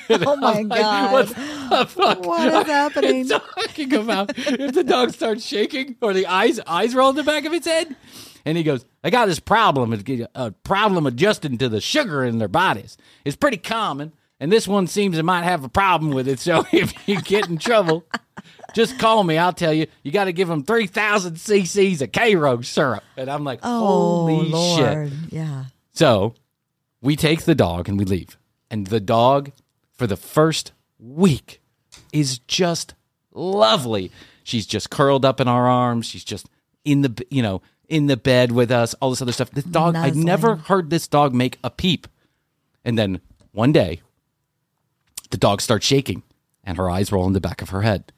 [0.10, 1.12] Oh my Like, God.
[1.12, 2.24] what the fuck?
[2.26, 3.28] What is happening?
[3.28, 7.45] Talking about if the dog starts shaking or the eyes eyes roll in the back
[7.45, 7.95] of its head.
[8.45, 10.04] And he goes, I got this problem, It's
[10.36, 12.98] a problem adjusting to the sugar in their bodies.
[13.26, 16.39] It's pretty common, and this one seems to might have a problem with it.
[16.39, 18.06] So if you get in trouble,
[18.73, 19.38] just call me.
[19.38, 19.88] I'll tell you.
[20.04, 23.04] You got to give them three thousand cc's of Karo syrup.
[23.17, 23.80] And I'm like, Oh,
[24.28, 25.10] holy Lord.
[25.12, 25.19] shit!
[25.32, 25.65] Yeah.
[25.91, 26.36] So
[27.02, 28.38] we take the dog and we leave.
[28.71, 29.52] And the dog,
[29.93, 31.62] for the first week,
[32.13, 32.93] is just
[33.34, 34.12] lovely.
[34.43, 36.06] She's just curled up in our arms.
[36.06, 36.47] She's just
[36.86, 39.52] in the, you know, in the bed with us, all this other stuff.
[39.52, 42.08] This dog, I'd never heard this dog make a peep.
[42.86, 43.21] And then
[43.52, 44.02] one day,
[45.30, 46.24] the dog starts shaking
[46.63, 48.12] and her eyes roll in the back of her head.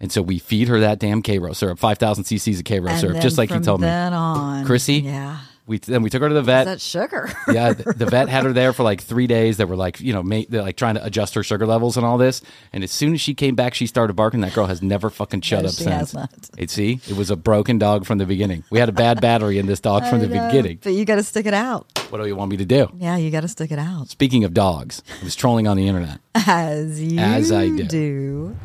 [0.00, 3.38] And so we feed her that damn Karo syrup, 5,000 cc's of And syrup, just
[3.38, 3.86] like you told me.
[3.86, 5.02] then on, Krissy?
[5.02, 5.38] Yeah.
[5.66, 7.32] We, then we took her to the vet That's sugar.
[7.50, 9.56] yeah, the, the vet had her there for like three days.
[9.56, 12.04] They were like, you know, ma- they're like trying to adjust her sugar levels and
[12.04, 12.42] all this.
[12.72, 14.40] And as soon as she came back, she started barking.
[14.42, 16.14] That girl has never fucking shut No, up she since.
[16.58, 18.62] It, see, it was a broken dog from the beginning.
[18.70, 20.80] We had a bad battery in this dog from the know, beginning.
[20.82, 21.86] But you got to stick it out.
[22.10, 22.90] What do you want me to do?
[22.98, 24.08] Yeah, you got to stick it out.
[24.10, 26.20] Speaking of dogs, I was trolling on the internet.
[26.34, 27.84] As you As I do.
[27.84, 28.56] do.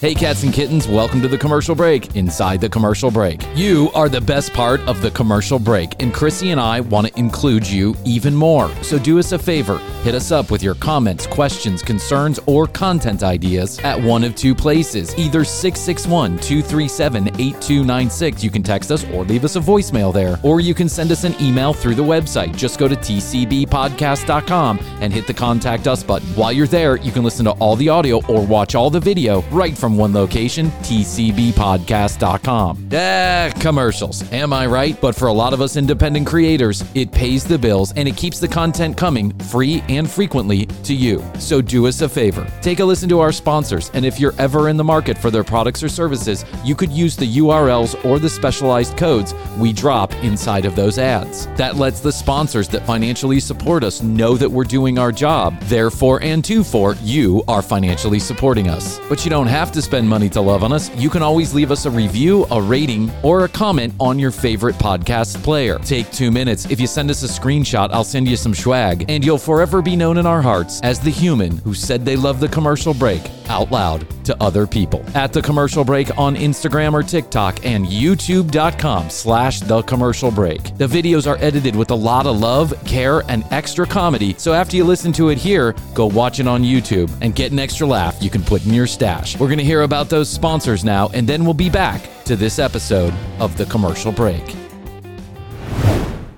[0.00, 3.44] Hey, cats and kittens, welcome to the commercial break inside the commercial break.
[3.56, 7.18] You are the best part of the commercial break, and Krissy and I want to
[7.18, 8.72] include you even more.
[8.84, 13.22] So do us a favor hit us up with your comments, questions, concerns, or content
[13.22, 18.42] ideas at one of two places either 661 237 8296.
[18.42, 21.24] You can text us or leave us a voicemail there, or you can send us
[21.24, 22.56] an email through the website.
[22.56, 26.28] Just go to tcbpodcast.com and hit the contact us button.
[26.28, 29.42] While you're there, you can listen to all the audio or watch all the video
[29.50, 32.88] right from one location, tcbpodcast.com.
[32.92, 34.32] Ah, commercials.
[34.32, 35.00] Am I right?
[35.00, 38.40] But for a lot of us independent creators, it pays the bills and it keeps
[38.40, 41.22] the content coming free and frequently to you.
[41.38, 42.46] So do us a favor.
[42.60, 45.44] Take a listen to our sponsors, and if you're ever in the market for their
[45.44, 50.64] products or services, you could use the URLs or the specialized codes we drop inside
[50.64, 51.46] of those ads.
[51.56, 55.58] That lets the sponsors that financially support us know that we're doing our job.
[55.62, 59.00] Therefore, and to for, you are financially supporting us.
[59.08, 60.94] But you don't have to spend money to love on us.
[60.96, 64.76] You can always leave us a review, a rating, or a comment on your favorite
[64.76, 65.78] podcast player.
[65.80, 66.70] Take two minutes.
[66.70, 69.96] If you send us a screenshot, I'll send you some swag, and you'll forever be
[69.96, 73.70] known in our hearts as the human who said they love the commercial break out
[73.70, 75.04] loud to other people.
[75.14, 80.76] At the commercial break on Instagram or TikTok and youtube.com slash the commercial break.
[80.76, 84.34] The videos are edited with a lot of love, care, and extra comedy.
[84.38, 87.58] So after you listen to it here, go watch it on YouTube and get an
[87.58, 89.38] extra laugh you can put in your stash.
[89.38, 92.58] We're going to hear about those sponsors now, and then we'll be back to this
[92.58, 94.56] episode of the commercial break.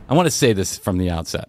[0.08, 1.48] I want to say this from the outset.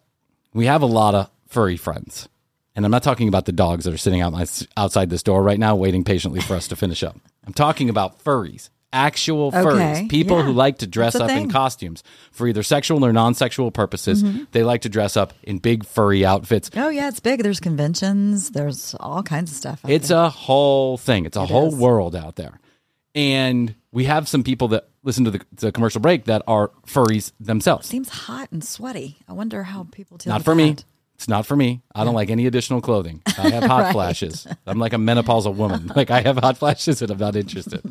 [0.53, 2.29] We have a lot of furry friends.
[2.75, 5.75] And I'm not talking about the dogs that are sitting outside this door right now,
[5.75, 7.17] waiting patiently for us to finish up.
[7.47, 10.43] I'm talking about furries, actual Okay, furries, people yeah.
[10.43, 14.23] who like to dress up in costumes for either sexual or non sexual purposes.
[14.23, 14.43] Mm-hmm.
[14.51, 16.69] They like to dress up in big furry outfits.
[16.75, 17.43] Oh yeah, it's big.
[17.43, 18.51] There's conventions.
[18.51, 19.81] There's all kinds of stuff.
[19.87, 20.17] It's there.
[20.17, 21.25] a whole thing.
[21.25, 21.75] It's a whole is.
[21.75, 22.59] world out there.
[23.13, 27.31] And we have some people that listen to the, the commercial break that are furries
[27.39, 27.87] themselves.
[27.87, 29.17] seems hot and sweaty.
[29.27, 30.75] I wonder how people deal Not for me.
[31.15, 31.81] It's not for me.
[31.93, 33.21] I don't like any additional clothing.
[33.37, 33.93] I have hot Right.
[33.93, 34.47] flashes.
[34.65, 35.91] I'm like a menopausal woman.
[35.95, 37.81] Like I have hot flashes and I'm not interested.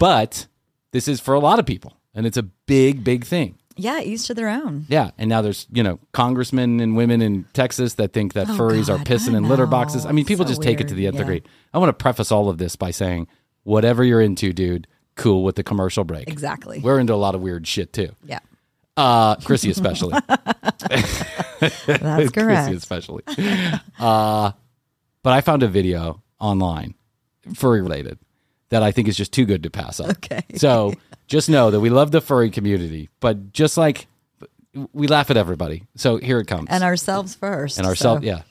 [0.00, 0.48] But
[0.90, 1.96] this is for a lot of people.
[2.14, 3.54] And it's a big, big thing.
[3.76, 4.84] Yeah, each to their own.
[4.88, 5.12] Yeah.
[5.16, 8.88] And now there's, you know, congressmen and women in Texas that think that Oh, furries
[8.92, 10.04] are pissing in litter boxes.
[10.04, 11.20] I mean, people So just take it to the nth Yeah.
[11.22, 11.42] degree.
[11.72, 13.28] I want to preface all of this by saying,
[13.62, 14.86] whatever you're into, dude,
[15.16, 16.28] cool with the commercial break.
[16.28, 16.80] Exactly.
[16.80, 18.08] We're into a lot of weird shit too.
[18.24, 18.40] Yeah,
[18.96, 20.12] Uh, Krissy especially.
[21.60, 22.74] that's Krissy correct.
[22.74, 23.22] especially.
[23.98, 24.52] Uh,
[25.22, 26.94] but I found a video online,
[27.54, 28.18] furry related,
[28.70, 30.10] that I think is just too good to pass up.
[30.24, 30.42] Okay.
[30.56, 30.94] So
[31.28, 34.06] just know that we love the furry community, but just like
[34.92, 35.84] we laugh at everybody.
[35.96, 36.68] So here it comes.
[36.70, 37.78] And ourselves first.
[37.78, 38.42] And ourselves, so- yeah.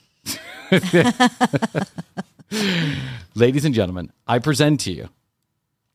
[3.34, 5.08] Ladies and gentlemen, I present to you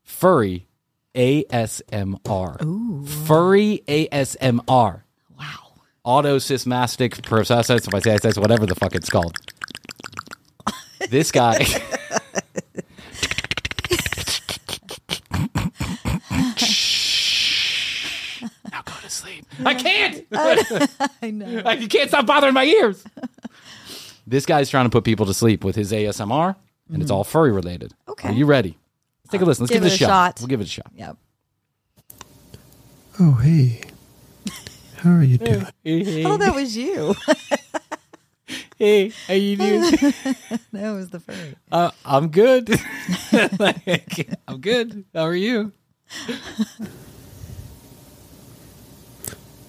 [0.02, 0.66] furry
[1.14, 2.62] ASMR.
[2.64, 3.04] Ooh.
[3.06, 5.02] Furry ASMR
[5.38, 5.72] Wow.
[6.04, 9.36] autosysmastic processes, if I say I say whatever the fuck it's called.
[11.10, 11.64] This guy.
[19.64, 20.26] I can't.
[21.22, 21.62] I know.
[21.64, 23.04] I, you can't stop bothering my ears.
[24.28, 26.56] This guy's trying to put people to sleep with his ASMR,
[26.92, 27.90] and it's all furry related.
[27.92, 28.10] Mm-hmm.
[28.10, 28.28] Okay.
[28.30, 28.76] Are you ready?
[29.22, 29.62] Let's take a listen.
[29.62, 30.08] Let's give, give it a a shot.
[30.08, 30.40] shot.
[30.40, 30.90] We'll give it a shot.
[30.96, 31.16] Yep.
[33.20, 33.82] Oh, hey.
[34.96, 35.66] How are you doing?
[36.26, 37.14] Oh, that was you.
[38.78, 39.82] Hey, how you doing?
[40.72, 41.54] that was the furry.
[41.70, 42.68] uh, I'm good.
[43.60, 45.04] Like, I'm good.
[45.14, 45.70] How are you?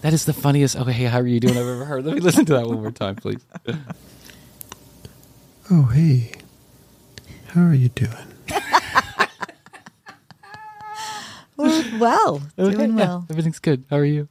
[0.02, 0.76] That is the funniest.
[0.76, 1.58] Oh, hey, how are you doing?
[1.58, 2.06] I've ever heard.
[2.06, 3.42] Let me listen to that one more time, please.
[5.70, 6.32] Oh, hey.
[7.48, 8.12] How are you doing?
[11.58, 13.26] Well, well doing Yeah, well.
[13.32, 13.84] everything's good.
[13.90, 14.30] How are you?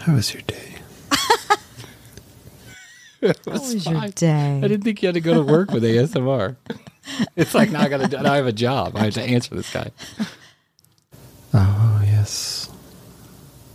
[0.00, 0.74] How was your day?
[3.22, 4.58] How was your day?
[4.58, 6.56] I didn't think you had to go to work with ASMR.
[7.34, 8.22] It's like now I got to.
[8.22, 8.94] Now I have a job.
[8.94, 9.90] I have to answer this guy.
[11.52, 12.70] Oh, yes.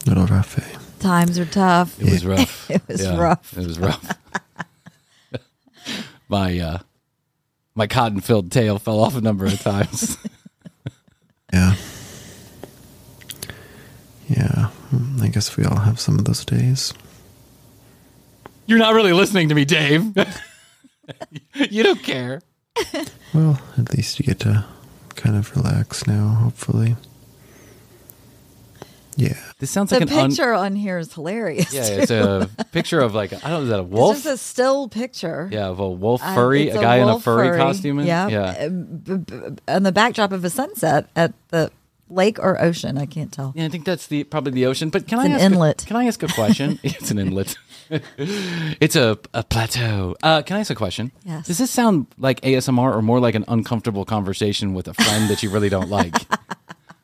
[0.05, 0.77] Little rough, eh?
[0.99, 1.99] Times are tough.
[2.01, 2.69] It was rough.
[2.69, 3.57] It was rough.
[3.57, 4.17] It was rough.
[6.29, 6.77] my uh,
[7.75, 10.17] my cotton filled tail fell off a number of times.
[11.53, 11.75] Yeah.
[14.27, 14.69] Yeah.
[14.91, 16.93] mm, I guess we all have some of those days.
[18.65, 20.03] You're not really listening to me, Dave.
[21.69, 22.41] you don't care.
[23.33, 24.65] Well, at least you get to
[25.15, 26.97] kind of relax now, hopefully.
[29.17, 29.37] Yeah.
[29.59, 31.73] This sounds The like an un- picture on here is hilarious.
[31.73, 34.15] yeah, it's a picture of like I don't know, is that a wolf?
[34.17, 35.49] It's just a still picture.
[35.51, 37.99] yeah, of a wolf Uh, furry, it's a guy in a wolf furry, costume.
[37.99, 38.27] in- Yeah.
[38.27, 38.65] yeah.
[38.65, 39.35] Uh, b- b-
[39.67, 41.71] On the backdrop of a sunset at the
[42.09, 42.97] lake or ocean.
[42.97, 43.51] I can't tell.
[43.55, 44.89] Yeah, I think that's the probably the ocean.
[44.89, 45.83] But can It's I an ask inlet.
[45.83, 46.79] A, can I ask a question?
[46.83, 47.57] it's an inlet.
[48.17, 50.15] it's a, a plateau.
[50.21, 51.11] Uh, can I ask a question?
[51.23, 51.47] Yes.
[51.47, 55.41] Does this sound like ASMR or more like an uncomfortable conversation with a friend that
[55.41, 56.13] you really don't like?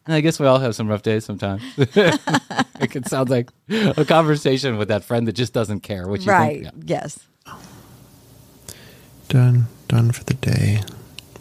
[0.08, 1.62] I guess we all have some rough days sometimes.
[1.78, 6.32] it can sound like a conversation with that friend that just doesn't care what you
[6.32, 6.64] Right.
[6.64, 6.76] think.
[6.86, 7.20] Yes.
[9.30, 9.68] Done.
[9.88, 10.82] Done for the day.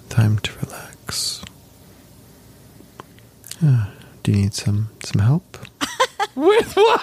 [0.09, 1.43] Time to relax.
[3.65, 3.87] Uh,
[4.23, 5.59] do you need some some help?
[6.35, 7.03] With what?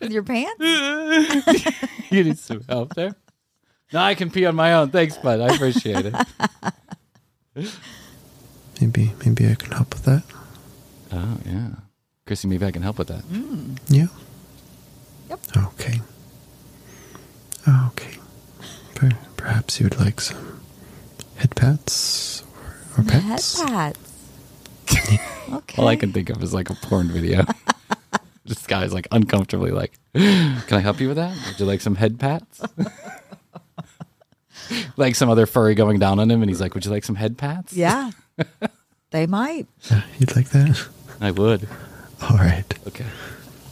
[0.00, 0.54] With your pants?
[2.10, 3.14] you need some help there?
[3.92, 4.90] No, I can pee on my own.
[4.90, 5.40] Thanks, bud.
[5.40, 6.14] I appreciate it.
[8.80, 10.22] Maybe maybe I can help with that.
[11.12, 11.68] Oh, yeah.
[12.26, 13.24] Krissy, maybe I can help with that.
[13.88, 14.06] Yeah.
[15.30, 15.40] Yep.
[15.56, 16.00] Okay.
[17.86, 18.18] Okay.
[19.36, 20.60] Perhaps you would like some
[21.36, 22.42] head pats
[22.96, 23.62] or, or Head pats.
[25.52, 25.80] okay.
[25.82, 27.44] All I can think of is like a porn video.
[28.44, 31.36] this guy's like uncomfortably like, "Can I help you with that?
[31.46, 32.60] Would you like some head pats?"
[34.96, 37.16] like some other furry going down on him, and he's like, "Would you like some
[37.16, 38.10] head pats?" Yeah.
[39.10, 39.66] they might.
[39.90, 40.88] Uh, You'd like that?
[41.20, 41.68] I would.
[42.22, 42.64] All right.
[42.86, 43.06] Okay,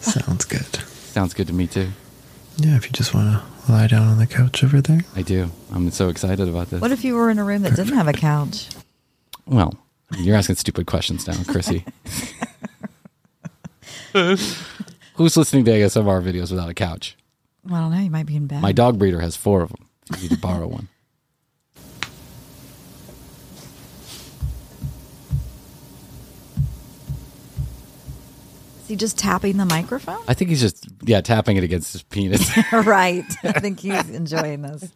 [0.01, 0.65] Sounds good.
[0.77, 1.89] sounds good to me too.
[2.59, 5.01] Yeah, if you just want to lie down on the couch over there.
[5.15, 5.51] I do.
[5.73, 6.81] I'm so excited about this.
[6.81, 8.69] What if you were in a room that didn't have a couch?
[9.47, 9.75] well,
[10.19, 11.85] you're asking stupid questions now, Krissy.
[15.17, 17.17] Who's listening to ASMR videos without a couch?
[17.67, 17.99] I don't know.
[18.01, 18.63] You might be in bed.
[18.63, 19.89] My dog breeder has four of them.
[20.17, 20.89] You need to borrow one.
[28.87, 30.23] Is he just tapping the microphone?
[30.29, 32.57] I think he's just yeah tapping it against his penis.
[32.73, 33.25] right.
[33.43, 34.93] I think he's enjoying this.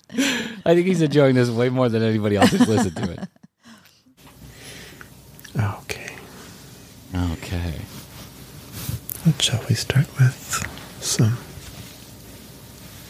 [0.64, 3.28] I think he's enjoying this way more than anybody else who's listened to it.
[5.58, 6.14] Okay.
[7.12, 7.74] Okay.
[9.24, 10.64] What shall we start with?
[11.00, 11.36] Some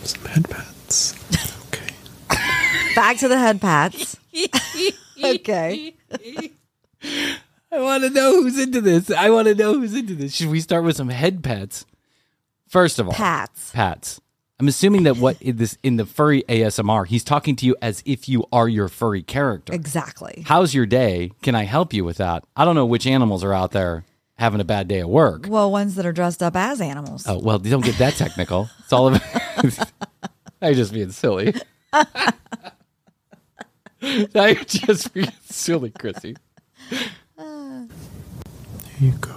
[0.03, 1.15] some head pats.
[1.67, 1.93] Okay.
[2.95, 4.17] Back to the head pats.
[5.23, 5.93] okay.
[7.73, 9.11] I want to know who's into this.
[9.11, 10.35] I want to know who's into this.
[10.35, 11.87] Should we start with some head pats?
[12.69, 13.71] First of all, Pats.
[13.73, 14.21] Pats.
[14.61, 18.03] I'm assuming that what in this in the furry ASMR, he's talking to you as
[18.05, 19.73] if you are your furry character.
[19.73, 20.45] Exactly.
[20.47, 21.33] How's your day?
[21.43, 22.45] Can I help you with that?
[22.55, 24.05] I don't know which animals are out there
[24.37, 25.47] having a bad day at work.
[25.49, 27.25] Well, ones that are dressed up as animals.
[27.27, 28.69] Oh well, don't get that technical.
[28.81, 29.23] It's all about.
[30.63, 31.55] I'm just being silly.
[34.03, 36.37] I'm just being silly, Krissy.
[39.01, 39.35] There you go.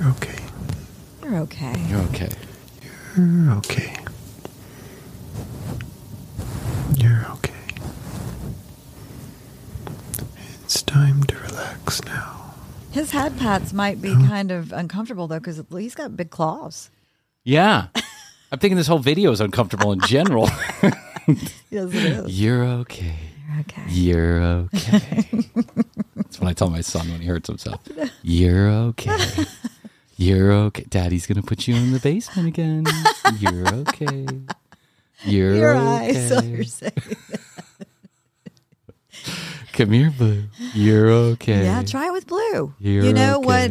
[0.00, 0.38] You're okay.
[1.22, 1.74] You're okay.
[1.88, 2.28] You're okay.
[3.16, 3.96] You're okay.
[6.96, 7.52] You're okay.
[10.64, 12.54] It's time to relax now.
[12.90, 16.90] His head pats might be kind of uncomfortable though, because he's got big claws.
[17.44, 17.86] Yeah,
[18.50, 20.50] I'm thinking this whole video is uncomfortable in general.
[21.70, 22.40] Yes, it is.
[22.40, 23.16] You're okay.
[23.56, 23.82] You're okay.
[23.88, 25.28] You're okay.
[26.16, 27.80] That's what I tell my son when he hurts himself.
[28.22, 29.18] You're okay.
[30.16, 30.84] You're okay.
[30.88, 32.84] Daddy's gonna put you in the basement again.
[33.38, 34.26] You're okay.
[35.24, 36.16] You're Your okay.
[36.16, 36.46] eyes.
[36.46, 36.92] You're saying.
[39.72, 40.44] Come here, Blue.
[40.72, 41.64] You're okay.
[41.64, 42.74] Yeah, try it with Blue.
[42.78, 43.70] You're you know what?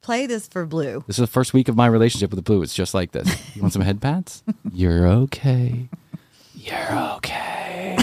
[0.00, 1.04] Play this for Blue.
[1.06, 2.62] This is the first week of my relationship with the Blue.
[2.62, 3.28] It's just like this.
[3.54, 4.42] You want some head pats?
[4.72, 5.88] You're okay.
[6.54, 7.96] You're okay.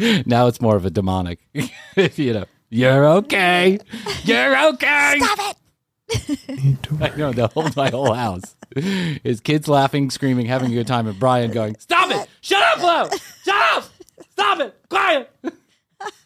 [0.26, 1.40] now it's more of a demonic.
[1.52, 3.78] you know, you're okay.
[4.24, 5.20] You're okay.
[5.20, 5.56] Stop
[6.08, 6.82] it.
[6.82, 10.86] to I know the whole my whole house is kids laughing, screaming, having a good
[10.86, 12.28] time, and Bryan going, "Stop it!
[12.40, 13.18] Shut up, Flo!
[13.44, 13.84] Shut up!
[14.30, 14.74] Stop it!
[14.88, 15.30] Quiet!"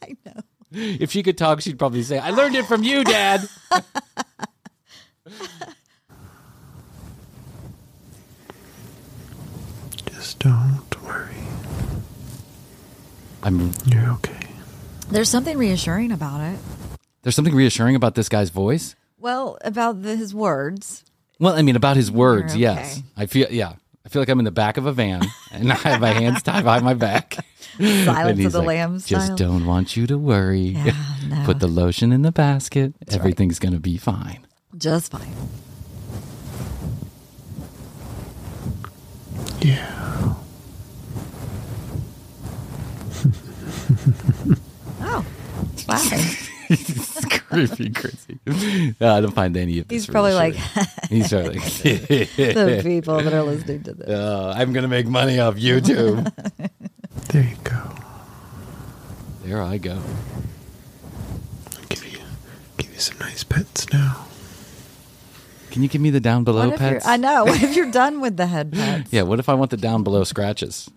[0.02, 0.40] I know.
[0.72, 3.48] If she could talk, she'd probably say, "I learned it from you, Dad."
[10.06, 11.43] Just don't worry.
[13.44, 13.70] I'm.
[13.86, 14.48] You're okay.
[15.10, 16.58] There's something reassuring about it.
[17.22, 18.96] There's something reassuring about this guy's voice.
[19.18, 21.04] Well, about the, his words.
[21.38, 23.02] Well, I mean, about his words, You're yes.
[23.16, 23.74] I feel, yeah.
[24.04, 25.22] I feel like I'm in the back of a van
[25.52, 27.36] and I have my hands tied behind my back.
[27.78, 29.06] Silence of the like, Lambs.
[29.06, 29.36] Just style.
[29.36, 30.58] don't want you to worry.
[30.60, 30.94] Yeah,
[31.28, 31.42] no.
[31.44, 32.94] Put the lotion in the basket.
[33.00, 33.14] right.
[33.14, 34.46] Everything's going to be fine.
[34.76, 35.32] Just fine.
[39.60, 40.34] Yeah.
[45.06, 45.24] Oh,
[45.88, 46.00] wow.
[46.70, 48.94] it's creepy, Krissy.
[49.00, 50.02] No, I don't find any of this.
[50.04, 50.54] He's probably like
[51.10, 54.08] he's probably like, the people that are listening to this.
[54.08, 56.32] "Oh, I'm going to make money off YouTube.
[57.28, 57.82] There you go.
[59.44, 59.92] there I go.
[61.76, 62.18] I'll give you
[62.78, 64.24] give you some nice pets now.
[65.70, 67.04] Can you give me the down below What pets?
[67.06, 67.44] I know.
[67.44, 69.12] What if you're done with the head pets?
[69.12, 70.88] Yeah, what if I want the down below scratches?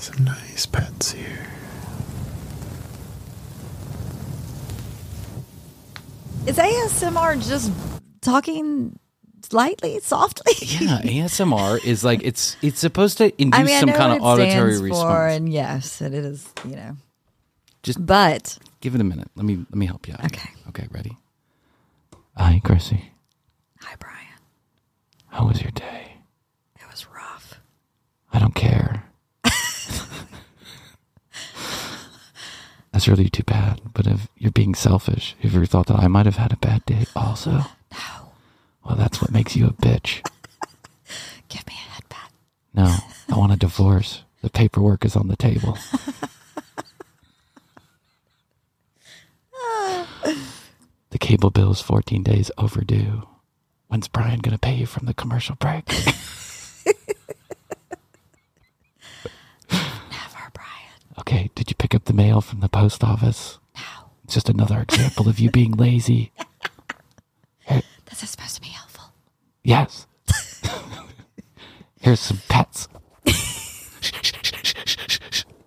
[0.00, 1.46] Some nice pets here.
[6.46, 7.72] Is ASMR just
[8.20, 8.98] talking
[9.52, 10.52] lightly, softly?
[10.60, 14.22] Yeah, ASMR is like it's it's supposed to induce I mean, some know kind of
[14.22, 15.02] auditory response.
[15.02, 16.48] for, and yes, it is.
[16.64, 16.96] You know,
[17.82, 19.28] Just but give it a minute.
[19.34, 20.24] Let me let me help you out.
[20.26, 20.48] Okay.
[20.68, 21.16] Okay, ready?
[22.36, 23.02] Hi, Krissy.
[23.80, 24.38] hi, Bryan.
[25.28, 26.12] How was your day?
[26.76, 27.60] It was rough.
[28.32, 29.04] I don't care.
[32.98, 33.80] That's really too bad.
[33.94, 36.84] But if you're being selfish, have you thought that I might have had a bad
[36.84, 37.52] day also?
[37.92, 38.32] No,
[38.84, 40.28] Well, that's what makes you a bitch.
[41.48, 42.32] give me a head pat.
[42.74, 42.96] No,
[43.32, 44.24] I want a divorce.
[44.42, 45.78] The paperwork is on the table.
[51.10, 53.22] the cable bill is 14 days overdue.
[53.86, 55.86] When's Bryan going to pay you from the commercial break?
[59.70, 61.07] Never, Bryan.
[61.20, 63.58] Okay, did you pick up the mail from the post office?
[63.76, 63.82] No,
[64.24, 66.32] It's just another example of you being lazy.
[67.68, 69.12] this is supposed to be helpful.
[69.64, 70.06] Yes.
[72.00, 72.88] Here's some pets.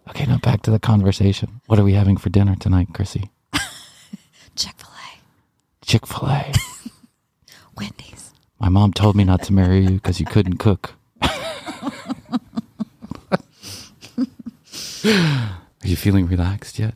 [0.09, 1.61] okay, now back to the conversation.
[1.67, 3.29] What are we having for dinner tonight, Krissy?
[4.55, 6.51] Chick Fil A, Chick fil A.
[7.77, 8.33] Wendy's.
[8.59, 10.93] My mom told me not to marry you because you couldn't cook.
[15.03, 16.95] Are you feeling relaxed yet?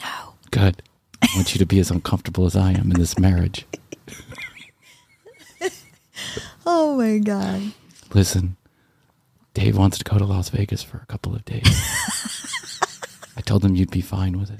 [0.00, 0.82] No, Good.
[1.22, 3.64] I want you to be as uncomfortable as I am in this marriage.
[6.66, 7.72] oh my god.
[8.12, 8.56] Listen,
[9.54, 11.62] Dave wants to go to Las Vegas for a couple of days.
[13.36, 14.58] I told him you'd be fine with it.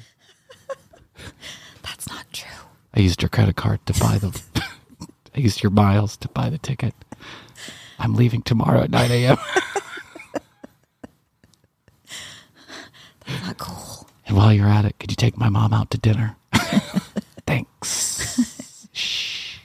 [1.82, 2.48] That's not true.
[2.94, 4.40] I used your credit card to buy the.
[5.34, 6.94] I used your miles to buy the ticket.
[7.98, 9.36] I'm leaving tomorrow at 9 a.m.
[13.44, 13.64] Not oh.
[13.64, 14.08] cool.
[14.26, 16.36] And while you're at it, could you take my mom out to dinner?
[17.46, 18.88] Thanks.
[18.92, 19.58] Shh.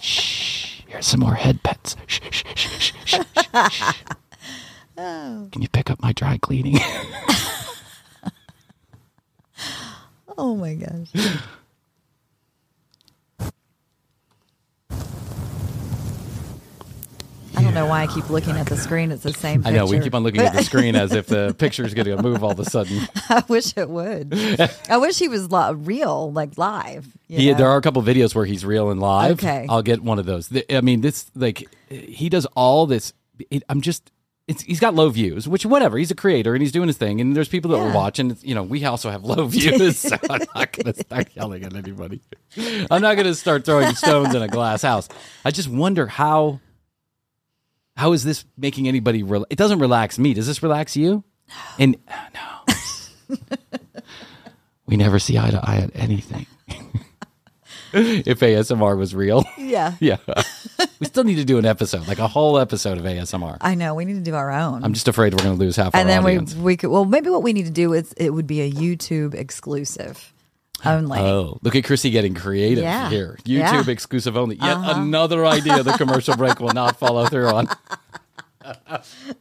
[0.00, 0.82] Shh.
[0.86, 1.96] Here's some more head pets.
[2.06, 3.92] Shh, shh, shh, shh, shh, shh, shh.
[4.96, 6.78] Can you pick up my dry cleaning?
[10.42, 11.36] Oh my gosh.
[17.70, 19.12] Don't know why I keep looking at the screen.
[19.12, 21.54] It's the same I know we keep on looking at the screen as if the
[21.58, 23.00] picture is going to move all of a sudden.
[23.28, 24.34] I wish it would.
[24.88, 27.06] I wish he was li- real, like live.
[27.28, 29.32] He, there are a couple videos where he's real and live.
[29.32, 29.66] Okay.
[29.68, 30.52] I'll get one of those.
[30.68, 33.12] I mean, this like he does all this.
[33.50, 34.10] It, I'm just.
[34.48, 35.96] It's, he's got low views, which whatever.
[35.96, 37.20] He's a creator and he's doing his thing.
[37.20, 37.84] And there's people that Yeah.
[37.84, 39.96] will watch, and you know we also have low views.
[40.00, 42.20] so I'm not going to start yelling at anybody.
[42.90, 45.08] I'm not going to start throwing stones in a glass house.
[45.44, 46.58] I just wonder how.
[47.96, 49.22] How is this making anybody?
[49.22, 50.34] Rel- it doesn't relax me.
[50.34, 51.24] Does this relax you?
[51.48, 51.54] No.
[51.78, 53.36] And uh, no.
[54.86, 56.46] We never see eye to eye at anything.
[57.92, 59.44] if ASMR was real.
[59.56, 59.94] Yeah.
[60.00, 60.16] Yeah.
[60.98, 63.58] we still need to do an episode, like a whole episode of ASMR.
[63.60, 63.94] I know.
[63.94, 64.82] We need to do our own.
[64.82, 66.54] I'm just afraid we're going to lose half and our then audience.
[66.56, 68.70] we we could well maybe what we need to do is it would be a
[68.72, 70.32] YouTube exclusive
[70.84, 71.18] only.
[71.20, 73.08] Oh, look at Krissy getting creative Yeah.
[73.10, 73.38] here.
[73.44, 73.80] YouTube Yeah.
[73.80, 73.90] Uh-huh.
[73.90, 74.56] exclusive only.
[74.56, 77.68] Yet another idea the commercial break will not follow through on.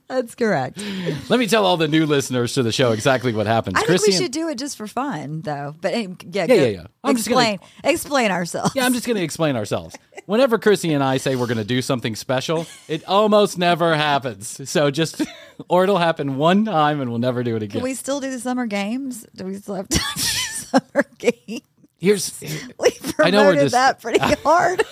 [0.08, 0.82] That's correct.
[1.30, 3.76] Let me tell all the new listeners to the show exactly what happens.
[3.78, 5.76] I think Krissy we should do it just for fun though.
[5.82, 6.84] But yeah, Yeah, go- yeah, yeah.
[7.04, 8.72] I'm just gonna- explain explain ourselves.
[8.76, 9.96] Yeah, I'm just going to explain ourselves.
[10.26, 14.70] Whenever Krissy and I say we're going to do something special, it almost never happens.
[14.70, 15.22] So just,
[15.70, 17.80] or it'll happen one time and we'll never do it again.
[17.80, 19.26] Can we still do the summer games?
[19.36, 20.20] Do we still have time for
[20.70, 21.62] summer games?
[22.02, 22.40] Here's,
[22.80, 24.84] We I know we're promoted just- that pretty hard.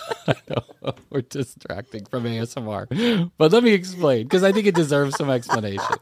[1.10, 5.94] we're distracting from ASMR, but let me explain because I think it deserves some explanation.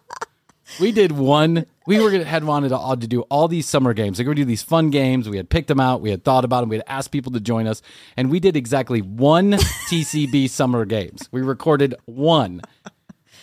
[0.81, 1.65] We did one.
[1.87, 4.19] We were had wanted to, all- to do all these summer games.
[4.19, 5.29] Like we do these fun games.
[5.29, 6.01] We had picked them out.
[6.01, 6.71] We had thought about them.
[6.71, 7.83] We had asked people to join us,
[8.17, 9.53] and we did exactly one
[9.89, 11.29] TCB summer games.
[11.31, 12.63] We recorded one,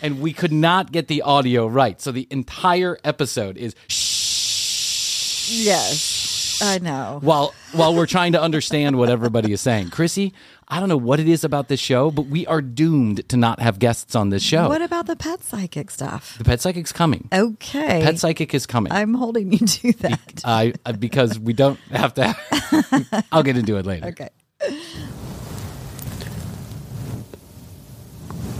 [0.01, 2.01] and we could not get the audio right.
[2.01, 6.12] So the entire episode is shh yes,
[6.61, 7.19] I know.
[7.21, 9.89] while while we're trying to understand what everybody is saying.
[9.89, 10.33] Krissy,
[10.67, 13.59] I don't know what it is about this show, but we are doomed to not
[13.61, 14.67] have guests on this show.
[14.69, 16.37] What about the pet psychic stuff?
[16.37, 17.27] the pet psychic's coming.
[17.33, 18.91] Okay, Pet psychic is coming.
[18.91, 20.41] I'm holding you to that.
[20.45, 23.23] I I- because we don't have to.
[23.31, 24.07] I'll get into it later.
[24.07, 24.29] Okay.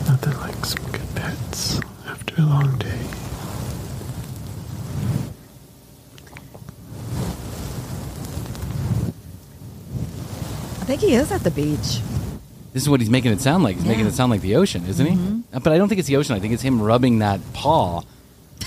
[0.06, 3.00] Nothing like some good pets after a long day.
[10.84, 12.02] I think he is at the beach.
[12.74, 13.78] This is what he's making it sound like.
[13.78, 15.14] He's making it sound like the ocean, isn't he?
[15.54, 16.36] Uh, But I don't think it's the ocean.
[16.36, 18.02] I think it's him rubbing that paw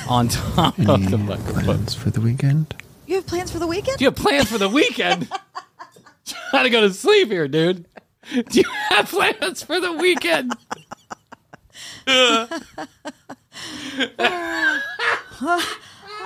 [0.09, 1.65] on top of the Any microphone.
[1.65, 2.75] plans for the weekend?
[3.07, 3.99] You have plans for the weekend?
[3.99, 5.29] Do you have plans for the weekend?
[6.51, 7.85] Trying to go to sleep here, dude.
[8.33, 10.55] Do you have plans for the weekend?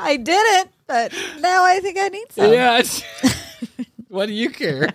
[0.02, 2.52] I didn't, but now I think I need some.
[2.52, 2.78] Yeah.
[2.78, 3.02] it's-
[4.08, 4.90] what do you care?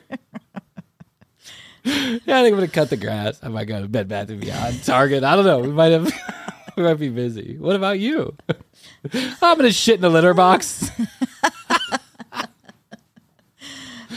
[2.25, 3.39] yeah, I think I'm gonna cut the grass.
[3.43, 5.23] I might go to Bed Bath and Beyond, Target.
[5.23, 5.59] I don't know.
[5.59, 6.11] We might have.
[6.75, 7.57] we might be busy.
[7.57, 8.36] What about you?
[9.13, 10.89] Oh, I'm gonna shit in the litter box.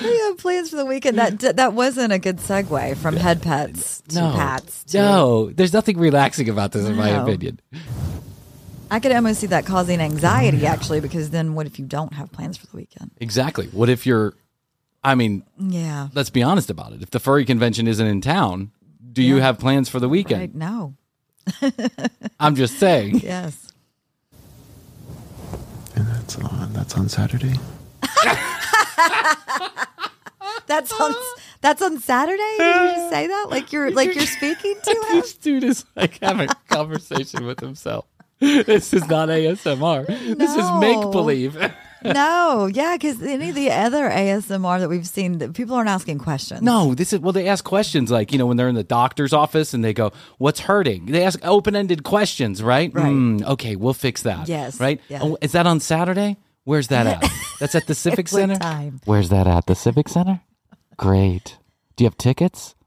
[0.00, 1.18] You have plans for the weekend.
[1.18, 4.84] That that wasn't a good segue from head pets to no, pats.
[4.84, 5.50] To, no.
[5.50, 7.24] There's nothing relaxing about this, in my No.
[7.24, 7.58] opinion.
[8.90, 12.30] I could almost see that causing anxiety actually, because then what if you don't have
[12.30, 13.10] plans for the weekend?
[13.18, 13.66] Exactly.
[13.68, 14.34] What if you're?
[15.04, 16.08] I mean, Yeah.
[16.14, 17.02] let's be honest about it.
[17.02, 18.72] If the furry convention isn't in town,
[19.12, 20.40] do you have plans for the weekend?
[20.40, 20.54] Right.
[20.54, 20.94] No.
[22.40, 23.20] I'm just saying.
[23.20, 23.72] Yes.
[25.94, 27.54] And that's on that's on Saturday.
[30.66, 31.14] That's on
[31.62, 32.54] that's on Saturday.
[32.58, 33.46] Did you just say that?
[33.48, 35.20] Like you're like you're speaking to him?
[35.20, 38.04] this dude is like having a conversation with himself.
[38.38, 40.06] This is not ASMR.
[40.06, 41.56] This is make believe.
[42.04, 46.18] No, yeah, because any of the other ASMR that we've seen, that people aren't asking
[46.18, 46.62] questions.
[46.62, 47.32] No, this is well.
[47.32, 50.12] They ask questions like you know when they're in the doctor's office and they go,
[50.38, 52.92] "What's hurting?" They ask open-ended questions, right?
[52.94, 53.06] Right.
[53.10, 54.48] "Hmm, okay, we'll fix that.
[54.48, 55.00] Yes, Right.
[55.08, 55.20] yeah.
[55.22, 56.36] Oh, is that on Saturday?
[56.64, 57.30] Where's that at?
[57.60, 58.56] That's at the Civic Center.
[58.56, 59.00] time?
[59.04, 59.66] Where's that at?
[59.66, 60.40] The Civic Center.
[60.96, 61.56] Great.
[61.96, 62.74] Do you have tickets?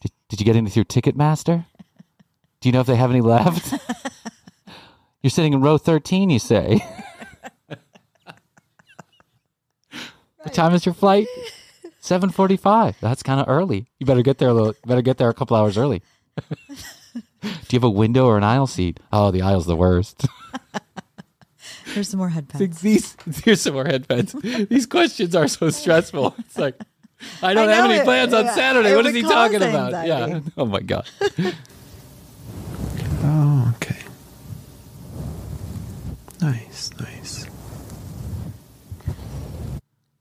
[0.00, 1.64] did, did you get in through your Ticketmaster?
[2.60, 3.72] Do you know if they have any left?
[5.22, 6.84] You're sitting in row 13, you say.
[10.48, 11.26] What time is your flight?
[12.02, 12.94] 7:45.
[13.02, 13.86] That's kind of early.
[13.98, 16.00] You better get there a little, better get there a couple hours early.
[17.42, 18.98] Do you have a window or an aisle seat?
[19.12, 20.24] Oh, the aisle's the worst.
[21.84, 22.80] Here's some more head pets.
[22.80, 24.32] These here's some more headphones.
[24.32, 26.34] These questions are so stressful.
[26.38, 26.80] It's like
[27.42, 28.96] I don't I have know any it- plans on yeah, Saturday.
[28.96, 29.92] What is he talking about?
[29.92, 30.08] anxiety.
[30.08, 30.40] Yeah.
[30.56, 31.06] Oh my god.
[33.20, 33.98] Oh, okay.
[36.40, 37.46] Nice, nice.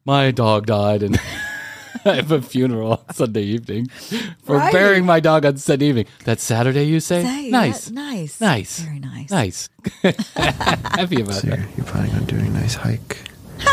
[0.07, 1.19] My dog died and
[2.05, 3.87] I have a funeral on Sunday evening
[4.43, 4.71] for Right.
[4.71, 6.05] burying my dog on Sunday evening.
[6.23, 7.23] That's Saturday, you say?
[7.23, 7.89] Say, nice.
[7.89, 8.39] yeah, nice.
[8.39, 8.79] Nice.
[8.79, 9.29] Very nice.
[9.29, 9.69] Nice.
[10.35, 11.59] Happy about So that.
[11.59, 13.17] you're, you're planning on doing a nice hike.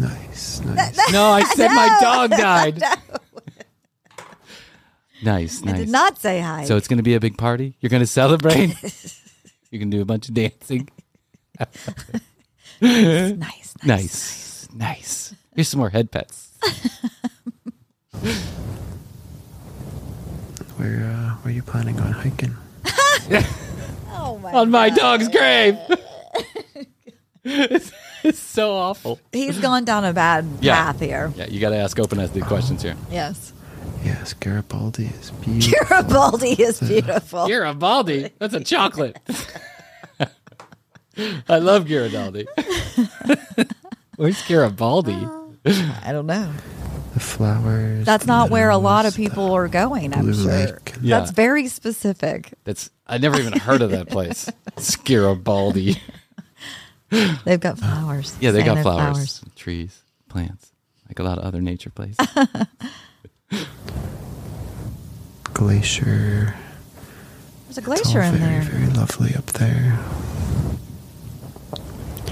[0.00, 1.12] nice, nice.
[1.12, 2.82] No, I said my dog died.
[5.22, 5.78] Nice, I nice.
[5.78, 6.64] did not say hi.
[6.64, 7.76] So it's going to be a big party.
[7.80, 8.74] You're going to celebrate.
[9.70, 10.88] you can do a bunch of dancing.
[12.80, 13.74] nice, nice.
[13.84, 15.34] Nice, nice.
[15.54, 16.48] Here's some more head pets.
[20.76, 22.56] Where uh, where are you planning on hiking?
[24.14, 25.76] Oh my On my dog's grave.
[27.44, 29.18] it's so awful.
[29.32, 30.76] He's gone down a bad Yeah.
[30.76, 31.32] path here.
[31.36, 32.94] Yeah, you got to ask open-ended questions here.
[33.10, 33.52] Yes.
[34.04, 35.88] Yes, Garibaldi is beautiful.
[35.88, 37.48] Garibaldi is beautiful.
[37.48, 38.30] Garibaldi?
[38.38, 39.18] That's a chocolate.
[41.48, 42.46] I love Garibaldi.
[44.16, 45.26] Where's Garibaldi?
[45.64, 46.52] I don't know.
[47.14, 48.04] the flowers.
[48.04, 50.52] That's the not where a lot of people are going, I'm Blue sure.
[50.52, 50.94] Lake.
[51.00, 51.18] Yeah.
[51.20, 52.52] That's very specific.
[52.64, 54.48] That's I never even heard of that place.
[54.76, 56.00] It's Garibaldi.
[57.44, 58.34] They've got flowers.
[58.40, 60.00] Yeah, they Saying got they're flowers, trees,
[60.30, 60.72] plants,
[61.08, 62.16] like a lot of other nature places.
[65.52, 66.54] Glacier.
[67.68, 68.62] There's a It's all glacier in very, there.
[68.62, 69.98] very lovely up there.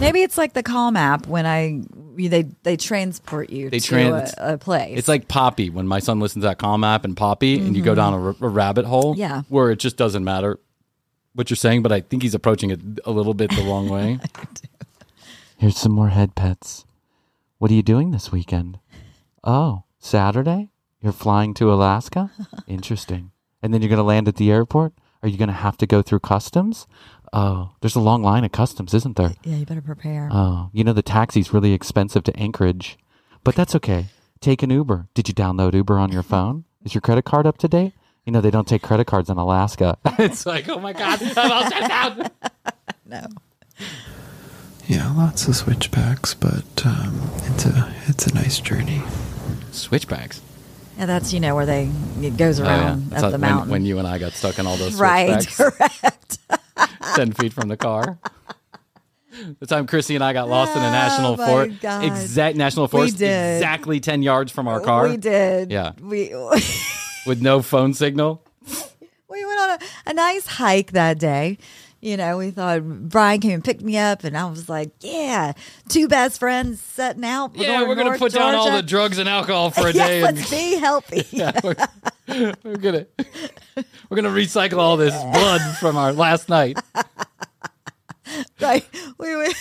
[0.00, 1.82] Maybe it's like the Calm app when I
[2.16, 4.98] they they transport you They to trans- a, a place.
[4.98, 7.82] It's like Poppy when my son listens to that Calm app and Poppy, and you
[7.82, 9.12] go down a rabbit hole.
[9.12, 9.20] Mm-hmm.
[9.20, 9.42] Yeah.
[9.48, 10.58] where it just doesn't matter
[11.34, 14.18] what you're saying, but I think he's approaching it a little bit the wrong way.
[15.58, 16.84] Here's some more head pets.
[17.58, 18.78] What are you doing this weekend?
[19.44, 20.70] Oh, Saturday?
[21.02, 22.30] You're flying to Alaska?
[22.66, 23.30] Interesting.
[23.62, 24.94] And then you're going to land at the airport?
[25.22, 26.86] Are you going to have to go through customs?
[27.32, 29.32] Oh, there's a long line at customs, isn't there?
[29.44, 30.28] yeah, you better prepare.
[30.32, 32.98] Oh, you know the taxi's really expensive to Anchorage,
[33.44, 34.06] but that's okay.
[34.40, 35.06] Take an Uber.
[35.14, 36.64] Did you download Uber on your phone?
[36.84, 37.92] Is your credit card up to date?
[38.24, 39.96] You know they don't take credit cards in Alaska.
[40.18, 42.32] it's like, oh my god, I'm all stressed out.
[43.06, 43.26] no.
[44.86, 49.02] Yeah, lots of switchbacks, but um, it's a it's a nice journey.
[49.70, 50.40] Switchbacks.
[50.98, 53.70] Yeah, that's you know where they it goes around That's up how- the when, mountain.
[53.70, 56.38] when you and I got stuck in all those right, correct.
[57.14, 58.18] ten feet from the car.
[59.60, 63.14] The time Krissy and I got lost in a national Oh forest, exact national forest,
[63.14, 65.70] exactly ten yards from our car, We did.
[65.70, 65.92] Yeah.
[66.00, 66.34] We
[67.26, 68.44] with no phone signal.
[69.28, 71.58] we went on a, a nice hike that day.
[72.02, 75.52] You know, we thought Bryan came and picked me up, and I was like, "Yeah,
[75.90, 77.54] two best friends setting out.
[77.54, 80.08] yeah, going we're gonna North put down all the drugs and alcohol for a yes,
[80.08, 80.22] day.
[80.22, 81.26] and- let's be healthy.
[81.36, 81.76] Yeah, we're,
[82.64, 83.06] we're gonna
[84.08, 86.78] we're gonna recycle all this blood from our last night.
[88.60, 88.86] right.
[89.18, 89.54] We went.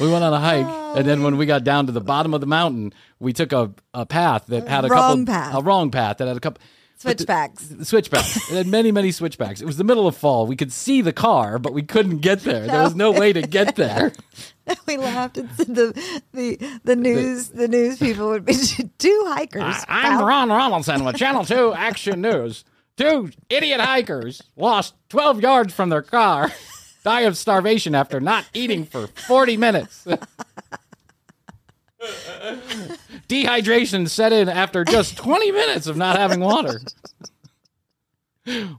[0.00, 2.34] We went on a hike, oh, and then when we got down to the bottom
[2.34, 5.54] of the mountain, we took a, a path that had a Wrong couple path.
[5.56, 6.62] a wrong path that had a couple
[6.98, 7.72] Switchbacks.
[7.84, 8.50] switchbacks.
[8.50, 9.60] It had many many switchbacks.
[9.60, 10.46] It was the middle of fall.
[10.48, 12.66] We could see the car, but we couldn't get there.
[12.66, 14.12] There was no way to get there.
[14.86, 18.54] we laughed and said the the the news the news people would be
[18.98, 19.84] two hikers.
[19.88, 22.64] I'm Ron Ronaldson with Channel 2 Action News.
[22.96, 26.52] Two idiot hikers lost 12 yards from their car,
[27.04, 30.04] die of starvation after not eating for 40 minutes.
[33.28, 36.80] Dehydration set in after just 20 minutes of not having water.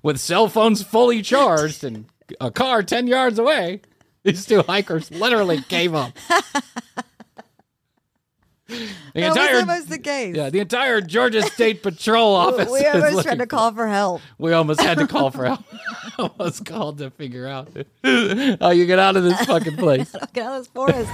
[0.02, 2.06] With cell phones fully charged and
[2.42, 3.82] a car 10 yards away,
[4.24, 6.14] these two hikers literally gave up.
[8.68, 10.36] The That entire was almost the case.
[10.36, 12.70] yeah, the entire Georgia State Patrol office.
[12.72, 14.22] we almost tried to call for help.
[14.38, 15.64] We almost had to call for help.
[16.20, 17.70] almost called to figure out
[18.62, 20.12] how you get out of this fucking place.
[20.34, 21.10] Get out of this forest.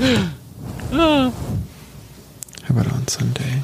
[0.00, 1.32] How
[2.70, 3.62] about on Sunday?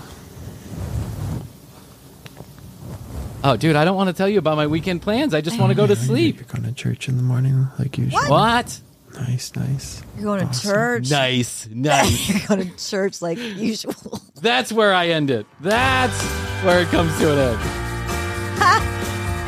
[3.42, 5.32] Oh, dude, I don't want to tell you about my weekend plans.
[5.32, 6.36] I just want to go to sleep.
[6.36, 8.20] You're going to church in the morning like usual.
[8.28, 8.80] What?
[9.14, 10.02] Nice, nice.
[10.16, 10.70] You're going to Awesome.
[10.72, 11.10] church.
[11.10, 12.28] Nice, nice.
[12.28, 14.20] You're going to church like usual.
[14.42, 15.46] That's where I end it.
[15.60, 16.20] That's
[16.64, 18.92] where it comes to an end.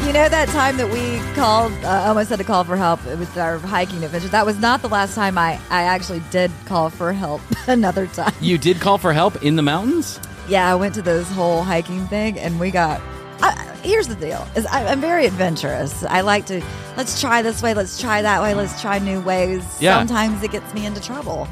[0.06, 3.36] You know that time that we called, uh, almost had to call for help with
[3.36, 4.28] our hiking adventure.
[4.28, 7.42] That was not the last time I, I actually did call for help.
[7.66, 8.32] Another time.
[8.40, 10.18] You did call for help in the mountains?
[10.48, 13.02] Yeah, I went to this whole hiking thing, and we got.
[13.42, 16.02] I, here's the deal: is I, I'm very adventurous.
[16.04, 16.62] I like to
[16.96, 19.62] let's try this way, let's try that way, let's try new ways.
[19.78, 19.98] Yeah.
[19.98, 21.46] Sometimes it gets me into trouble,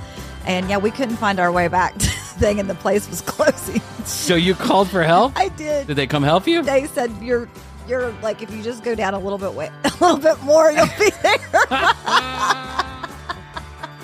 [0.46, 3.20] and yeah, we couldn't find our way back to the thing, and the place was
[3.26, 3.82] closing.
[4.06, 5.34] So you called for help?
[5.36, 5.88] I did.
[5.88, 6.62] Did they come help you?
[6.62, 7.48] They said you're
[7.88, 10.70] you're like if you just go down a little bit way, a little bit more,
[10.72, 11.38] you'll be there.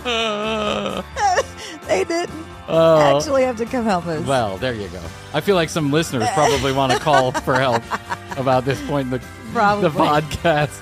[1.86, 2.30] they didn't
[2.68, 3.16] Oh.
[3.16, 4.24] actually have to come help us.
[4.26, 5.02] Well, there you go.
[5.34, 7.82] I feel like some listeners probably want to call for help
[8.38, 9.18] about this point in the,
[9.52, 9.88] Probably.
[9.90, 10.78] the podcast.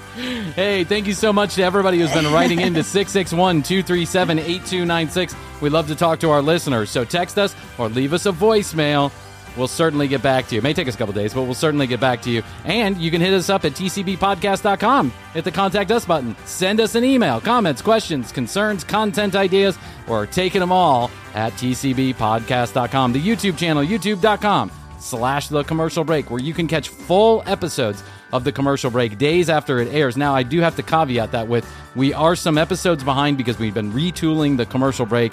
[0.52, 5.34] Hey, thank you so much to everybody who's been writing into 661 237 8296.
[5.62, 9.10] We love to talk to our listeners, so text us or leave us a voicemail.
[9.56, 10.60] We'll certainly get back to you.
[10.60, 12.42] It may take us a couple days, but we'll certainly get back to you.
[12.64, 15.12] And you can hit us up at tcbpodcast.com.
[15.34, 16.36] Hit the contact us button.
[16.44, 19.78] Send us an email, comments, questions, concerns, content ideas,
[20.08, 23.12] or taking them all at tcbpodcast.com.
[23.12, 28.44] The YouTube channel, youtube.com slash the commercial break, where you can catch full episodes of
[28.44, 30.16] the commercial break days after it airs.
[30.16, 33.74] Now, I do have to caveat that with we are some episodes behind because we've
[33.74, 35.32] been retooling the commercial break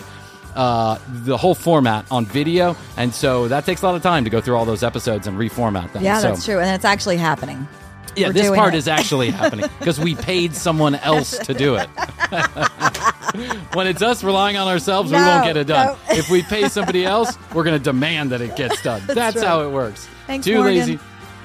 [0.57, 4.29] uh, the whole format on video, and so that takes a lot of time to
[4.29, 6.03] go through all those episodes and reformat them.
[6.03, 7.67] Yeah, So- that's true, and it's actually happening.
[8.15, 8.77] Yeah, We're this part it.
[8.77, 11.87] is actually happening because we paid someone else to do it.
[13.75, 15.95] when it's us relying on ourselves, we won't get it done.
[16.09, 16.15] no.
[16.15, 19.03] if we pay somebody else, we're going to demand that it gets done.
[19.07, 19.45] That's, right.
[19.45, 20.07] how it works.
[20.25, 20.77] Thanks, Too Morgan.
[20.77, 20.99] lazy.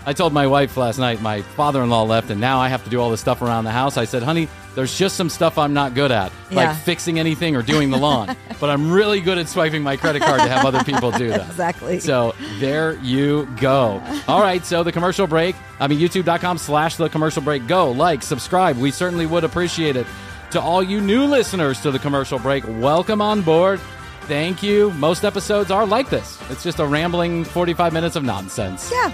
[0.04, 2.82] I told my wife last night, my father in law left, and now I have
[2.84, 3.96] to do all this stuff around the house.
[3.96, 6.56] I said, honey, there's just some stuff I'm not good at, Yeah.
[6.56, 8.34] like fixing anything or doing the lawn.
[8.60, 11.42] but I'm really good at swiping my credit card to have other people do that.
[11.48, 12.00] Exactly.
[12.00, 14.02] So there you go.
[14.26, 17.66] All right, so the commercial break, I mean, youtube.com slash the commercial break.
[17.68, 18.76] Go, like, subscribe.
[18.78, 20.06] We certainly would appreciate it.
[20.50, 23.78] To all you new listeners to the commercial break, welcome on board.
[24.22, 24.90] Thank you.
[24.94, 26.38] Most episodes are like this.
[26.50, 28.90] It's just a rambling 45 minutes of nonsense.
[28.92, 29.12] Yeah,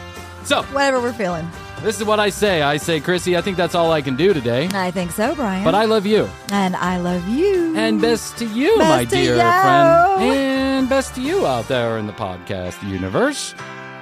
[0.48, 1.46] So, whatever we're feeling.
[1.82, 2.62] this is what I say.
[2.62, 4.66] I say, Krissy, I think that's all I can do today.
[4.72, 5.62] I think so, Bryan.
[5.62, 6.26] But I love you.
[6.50, 7.76] and I love you.
[7.76, 9.40] And best to you, Best my to dear you.
[9.40, 10.22] friend.
[10.22, 13.54] And best to you out there in the podcast universe.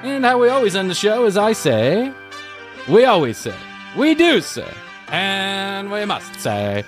[0.05, 2.12] And how we always end the show is I say,
[2.88, 3.57] we always say,
[3.97, 4.72] we do say,
[5.09, 6.84] and we must say,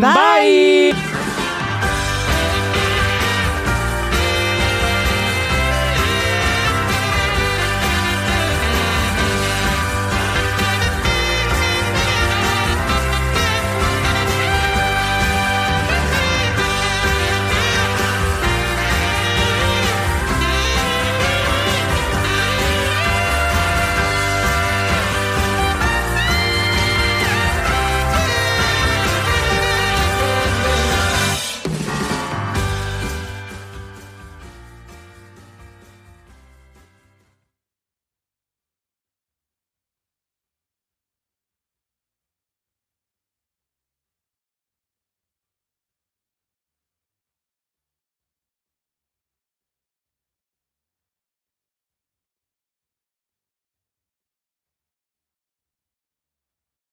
[0.00, 0.92] Bye.
[0.94, 1.42] bye.